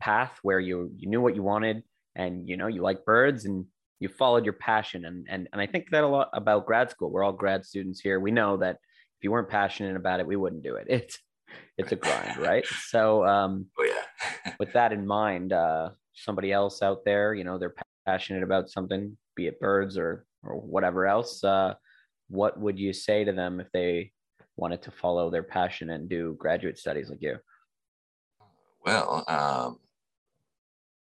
path 0.00 0.38
where 0.42 0.60
you 0.60 0.90
you 0.96 1.08
knew 1.08 1.20
what 1.20 1.36
you 1.36 1.42
wanted, 1.42 1.82
and 2.14 2.48
you 2.48 2.56
know 2.56 2.66
you 2.66 2.82
like 2.82 3.04
birds, 3.04 3.44
and 3.44 3.66
you 4.00 4.08
followed 4.08 4.44
your 4.44 4.54
passion. 4.54 5.04
And 5.04 5.26
and 5.28 5.48
and 5.52 5.60
I 5.60 5.66
think 5.66 5.90
that 5.90 6.04
a 6.04 6.06
lot 6.06 6.30
about 6.32 6.66
grad 6.66 6.90
school. 6.90 7.10
We're 7.10 7.24
all 7.24 7.32
grad 7.32 7.64
students 7.64 8.00
here. 8.00 8.20
We 8.20 8.30
know 8.30 8.56
that 8.58 8.76
if 8.76 9.24
you 9.24 9.30
weren't 9.30 9.48
passionate 9.48 9.96
about 9.96 10.20
it, 10.20 10.26
we 10.26 10.36
wouldn't 10.36 10.62
do 10.62 10.76
it. 10.76 10.86
It's 10.90 11.18
it's 11.78 11.92
a 11.92 11.96
grind, 11.96 12.38
right? 12.38 12.66
So 12.88 13.24
um 13.24 13.66
oh 13.78 13.84
yeah. 13.84 14.54
with 14.60 14.72
that 14.72 14.92
in 14.92 15.06
mind, 15.06 15.52
uh 15.52 15.90
somebody 16.14 16.52
else 16.52 16.82
out 16.82 17.04
there, 17.04 17.34
you 17.34 17.44
know, 17.44 17.58
they're 17.58 17.74
passionate 18.06 18.42
about 18.42 18.70
something, 18.70 19.16
be 19.36 19.46
it 19.46 19.60
birds 19.60 19.98
or 19.98 20.24
or 20.46 20.54
whatever 20.56 21.06
else, 21.06 21.42
uh 21.44 21.74
what 22.28 22.58
would 22.58 22.78
you 22.78 22.92
say 22.92 23.24
to 23.24 23.32
them 23.32 23.60
if 23.60 23.70
they 23.72 24.12
wanted 24.56 24.82
to 24.82 24.90
follow 24.90 25.30
their 25.30 25.42
passion 25.42 25.90
and 25.90 26.08
do 26.08 26.34
graduate 26.38 26.78
studies 26.78 27.10
like 27.10 27.22
you? 27.22 27.36
Well, 28.84 29.24
um 29.28 29.78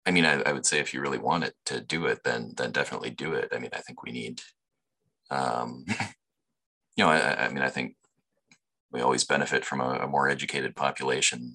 I 0.07 0.13
mean, 0.13 0.25
I, 0.25 0.41
I 0.43 0.53
would 0.53 0.65
say 0.65 0.79
if 0.79 0.95
you 0.95 1.01
really 1.01 1.19
want 1.19 1.45
it 1.45 1.55
to 1.67 1.81
do 1.81 2.07
it, 2.07 2.21
then 2.25 2.55
then 2.57 2.73
definitely 2.73 3.11
do 3.11 3.35
it. 3.35 3.51
I 3.53 3.59
mean, 3.59 3.71
I 3.73 3.81
think 3.81 4.03
we 4.03 4.13
need 4.13 4.41
um 5.31 5.85
you 6.97 7.05
know, 7.05 7.11
I, 7.11 7.47
I 7.47 7.49
mean, 7.49 7.63
I 7.63 7.71
think 7.71 7.97
we 8.93 9.01
always 9.01 9.25
benefit 9.25 9.65
from 9.65 9.81
a, 9.81 10.01
a 10.03 10.07
more 10.07 10.29
educated 10.29 10.75
population. 10.75 11.55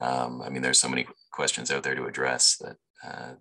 Um, 0.00 0.42
I 0.42 0.48
mean, 0.48 0.62
there's 0.62 0.78
so 0.78 0.88
many 0.88 1.06
questions 1.32 1.70
out 1.70 1.82
there 1.82 1.94
to 1.94 2.06
address 2.06 2.56
that, 2.60 2.76
uh, 3.04 3.34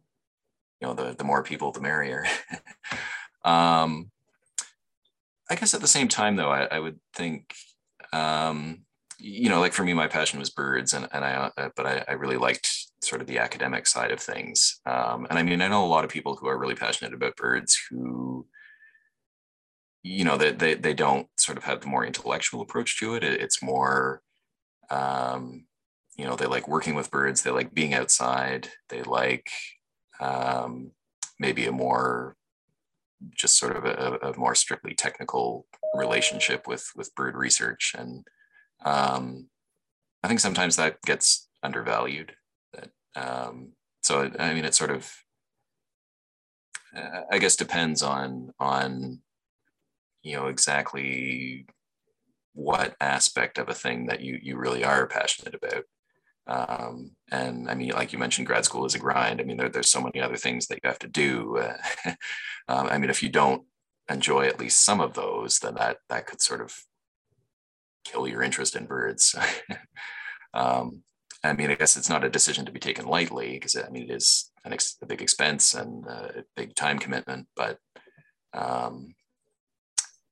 you 0.82 0.88
know, 0.88 0.94
the, 0.94 1.16
the 1.16 1.24
more 1.24 1.44
people, 1.44 1.72
the 1.72 1.82
merrier. 1.82 2.26
um, 3.45 4.12
I 5.49 5.56
guess 5.56 5.73
at 5.73 5.82
the 5.82 5.88
same 5.88 6.08
time, 6.08 6.36
though, 6.36 6.52
I, 6.52 6.65
I 6.65 6.80
would 6.80 6.99
think, 7.13 7.54
um, 8.13 8.84
you 9.17 9.49
know, 9.49 9.60
like 9.60 9.73
for 9.73 9.84
me, 9.84 9.93
my 9.93 10.08
passion 10.08 10.39
was 10.39 10.49
birds, 10.49 10.93
and, 10.93 11.08
and 11.12 11.25
I, 11.25 11.52
uh, 11.58 11.69
but 11.75 11.86
I, 11.86 12.06
I 12.08 12.13
really 12.13 12.38
liked 12.38 12.69
sort 13.02 13.21
of 13.21 13.28
the 13.28 13.39
academic 13.39 13.88
side 13.88 14.12
of 14.12 14.19
things. 14.19 14.80
Um, 14.86 15.25
and 15.30 15.39
I 15.39 15.43
mean, 15.43 15.62
I 15.62 15.67
know 15.67 15.86
a 15.86 15.88
lot 15.88 16.04
of 16.04 16.10
people 16.10 16.36
who 16.36 16.47
are 16.47 16.58
really 16.58 16.75
passionate 16.75 17.13
about 17.13 17.36
birds 17.36 17.80
who 17.89 18.45
you 20.02 20.23
know 20.23 20.38
they, 20.38 20.52
they 20.52 20.75
they 20.75 20.93
don't 20.93 21.28
sort 21.38 21.58
of 21.58 21.65
have 21.65 21.82
the 21.82 21.88
more 21.88 22.06
intellectual 22.06 22.62
approach 22.62 22.97
to 22.97 23.15
it 23.15 23.23
it's 23.25 23.62
more 23.62 24.21
um 24.89 25.65
you 26.19 26.25
know 26.25 26.36
they 26.36 26.47
like 26.47 26.67
working 26.67 26.95
with 26.95 27.10
birds. 27.12 27.41
They 27.41 27.49
like 27.49 27.73
being 27.73 27.93
outside. 27.93 28.67
They 28.89 29.04
like 29.04 29.49
um 30.19 30.91
maybe 31.39 31.65
a 31.65 31.71
more 31.71 32.36
just 33.36 33.58
sort 33.58 33.76
of 33.76 33.86
a, 33.86 34.30
a 34.30 34.38
more 34.38 34.56
strictly 34.56 34.94
technical 34.94 35.66
relationship 35.96 36.68
with 36.68 36.90
with 36.96 37.14
brood 37.16 37.36
research. 37.36 37.96
And 37.98 38.26
um 38.86 39.48
i 40.24 40.28
think 40.28 40.40
sometimes 40.40 40.76
that 40.76 41.02
gets 41.02 41.48
undervalued 41.64 42.34
that 42.74 42.90
um 43.16 43.70
so 44.02 44.32
i 44.40 44.54
mean 44.54 44.66
it 44.66 44.74
sort 44.74 44.92
of 44.92 45.12
uh, 46.96 47.22
i 47.32 47.38
guess 47.38 47.56
depends 47.56 48.02
on 48.02 48.52
on 48.60 49.20
you 50.24 50.36
know 50.36 50.48
exactly 50.48 51.66
what 52.54 52.96
aspect 53.00 53.58
of 53.58 53.70
a 53.70 53.74
thing 53.74 54.08
that 54.08 54.22
you 54.22 54.40
you 54.42 54.58
really 54.58 54.84
are 54.84 55.08
passionate 55.08 55.56
about 55.56 55.84
um, 56.50 57.12
and 57.32 57.70
i 57.70 57.76
mean 57.76 57.90
like 57.92 58.12
you 58.12 58.20
mentioned 58.20 58.48
grad 58.48 58.66
school 58.66 58.86
is 58.86 58.96
a 58.96 59.00
grind. 59.00 59.40
I 59.40 59.44
mean 59.44 59.58
there, 59.58 59.70
there's 59.70 59.90
so 59.90 60.02
many 60.02 60.20
other 60.20 60.38
things 60.38 60.68
that 60.68 60.80
you 60.84 60.90
have 60.90 61.00
to 61.00 61.08
do. 61.08 61.58
Uh, 61.58 61.78
um, 62.68 62.88
i 62.88 62.98
mean 62.98 63.10
if 63.10 63.24
you 63.24 63.30
don't 63.30 63.64
enjoy 64.10 64.48
at 64.48 64.60
least 64.60 64.84
some 64.84 65.00
of 65.00 65.14
those 65.14 65.60
then 65.60 65.76
that 65.76 65.98
that 66.10 66.26
could 66.28 66.42
sort 66.42 66.62
of 66.62 66.76
kill 68.04 68.28
your 68.28 68.44
interest 68.44 68.76
in 68.76 68.86
birds. 68.86 69.36
Um, 70.52 71.04
i 71.44 71.54
mean 71.54 71.70
i 71.70 71.76
guess 71.76 71.96
it's 71.96 72.10
not 72.10 72.24
a 72.24 72.30
decision 72.30 72.66
to 72.66 72.72
be 72.72 72.80
taken 72.80 73.06
lightly 73.06 73.52
because 73.54 73.76
i 73.76 73.88
mean 73.90 74.10
it 74.10 74.16
is 74.16 74.52
an 74.66 74.74
ex- 74.74 74.98
a 75.04 75.06
big 75.06 75.22
expense 75.22 75.76
and 75.76 76.04
a 76.08 76.44
big 76.56 76.74
time 76.74 76.98
commitment 76.98 77.46
but 77.56 77.78
um, 78.54 79.14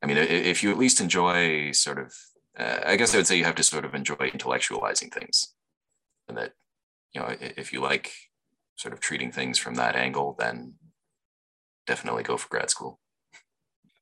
I 0.02 0.06
mean, 0.06 0.18
if 0.18 0.64
you 0.64 0.72
at 0.72 0.78
least 0.78 1.02
enjoy 1.02 1.72
sort 1.72 2.00
of, 2.00 2.14
uh, 2.58 2.80
I 2.86 2.96
guess 2.98 3.14
I 3.14 3.18
would 3.18 3.28
say 3.28 3.38
you 3.38 3.46
have 3.46 3.56
to 3.56 3.64
sort 3.64 3.86
of 3.86 3.96
enjoy 3.96 4.16
intellectualizing 4.16 5.12
things, 5.12 5.54
that 6.36 6.54
you 7.14 7.22
know 7.22 7.36
if 7.40 7.72
you 7.72 7.82
like 7.82 8.12
sort 8.76 8.94
of 8.94 9.00
treating 9.00 9.32
things 9.32 9.58
from 9.58 9.76
that 9.76 9.96
angle, 9.96 10.36
then 10.38 10.76
definitely 11.86 12.24
go 12.24 12.38
for 12.38 12.50
grad 12.50 12.70
school. 12.70 13.00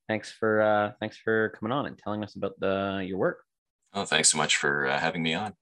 Thanks 0.08 0.32
for 0.32 0.62
uh, 0.62 0.92
thanks 1.00 1.18
for 1.18 1.54
coming 1.60 1.72
on 1.72 1.86
and 1.86 1.98
telling 1.98 2.24
us 2.24 2.36
about 2.36 2.60
the 2.60 3.04
your 3.08 3.18
work. 3.18 3.40
Oh, 3.94 4.06
thanks 4.06 4.30
so 4.30 4.38
much 4.38 4.58
for 4.58 4.88
uh, 4.88 5.00
having 5.00 5.24
me 5.24 5.34
on. 5.34 5.54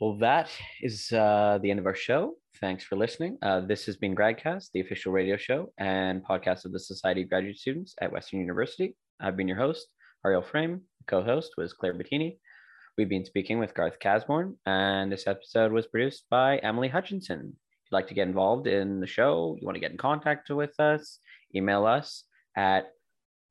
Well, 0.00 0.16
that 0.18 0.50
is 0.82 1.12
uh, 1.12 1.58
the 1.62 1.70
end 1.70 1.80
of 1.80 1.86
our 1.86 1.94
show. 1.94 2.34
Thanks 2.60 2.84
for 2.84 2.96
listening. 2.96 3.38
Uh, 3.42 3.60
this 3.60 3.86
has 3.86 3.96
been 3.96 4.14
Gradcast, 4.14 4.70
the 4.72 4.80
official 4.80 5.12
radio 5.12 5.36
show 5.36 5.72
and 5.78 6.24
podcast 6.24 6.64
of 6.64 6.72
the 6.72 6.80
Society 6.80 7.22
of 7.22 7.28
Graduate 7.28 7.58
Students 7.58 7.94
at 8.00 8.12
Western 8.12 8.40
University. 8.40 8.96
I've 9.20 9.36
been 9.36 9.48
your 9.48 9.58
host, 9.58 9.88
Ariel 10.24 10.42
Frame. 10.42 10.82
Co 11.06 11.22
host 11.22 11.52
was 11.56 11.72
Claire 11.72 11.94
Bettini. 11.94 12.38
We've 12.98 13.08
been 13.08 13.24
speaking 13.24 13.58
with 13.58 13.74
Garth 13.74 13.98
Casborn, 13.98 14.56
and 14.66 15.10
this 15.10 15.26
episode 15.26 15.72
was 15.72 15.86
produced 15.86 16.24
by 16.30 16.58
Emily 16.58 16.88
Hutchinson. 16.88 17.38
If 17.38 17.90
you'd 17.90 17.96
like 17.96 18.08
to 18.08 18.14
get 18.14 18.28
involved 18.28 18.66
in 18.66 19.00
the 19.00 19.06
show, 19.06 19.56
you 19.58 19.64
want 19.64 19.76
to 19.76 19.80
get 19.80 19.92
in 19.92 19.96
contact 19.96 20.50
with 20.50 20.78
us, 20.78 21.18
email 21.54 21.86
us 21.86 22.24
at 22.56 22.88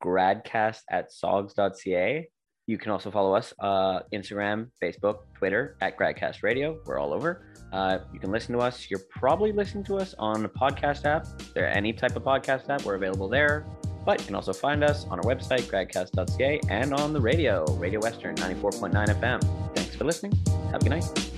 gradcast 0.04 0.82
at 0.92 1.12
sogs.ca. 1.12 2.28
You 2.68 2.78
can 2.78 2.92
also 2.92 3.10
follow 3.10 3.34
us 3.34 3.54
uh, 3.60 4.02
Instagram, 4.14 4.68
Facebook, 4.84 5.20
Twitter 5.36 5.78
at 5.82 5.98
Gradcast 5.98 6.44
Radio. 6.44 6.80
We're 6.86 7.00
all 7.00 7.14
over. 7.14 7.48
Uh, 7.74 8.00
you 8.14 8.20
can 8.20 8.32
listen 8.32 8.54
to 8.54 8.60
us. 8.60 8.88
You're 8.92 9.02
probably 9.10 9.52
listening 9.52 9.84
to 9.86 9.98
us 9.98 10.14
on 10.20 10.46
a 10.46 10.50
podcast 10.50 11.06
app. 11.06 11.26
If 11.40 11.54
there 11.54 11.68
any 11.68 11.94
type 11.94 12.16
of 12.16 12.24
podcast 12.24 12.70
app, 12.70 12.84
we're 12.84 12.96
available 12.96 13.28
there. 13.28 13.66
But 14.06 14.20
you 14.20 14.26
can 14.26 14.36
also 14.36 14.54
find 14.54 14.84
us 14.84 15.06
on 15.10 15.20
our 15.20 15.26
website, 15.26 15.62
gradcast.ca, 15.64 16.62
and 16.70 16.94
on 16.94 17.14
the 17.14 17.22
radio, 17.22 17.66
Radio 17.76 18.00
Western 18.00 18.36
94.9 18.36 18.92
FM. 19.20 19.76
Thanks 19.76 19.96
for 19.96 20.06
listening. 20.06 20.34
Have 20.72 20.82
a 20.82 20.90
good 20.90 20.90
night. 20.90 21.29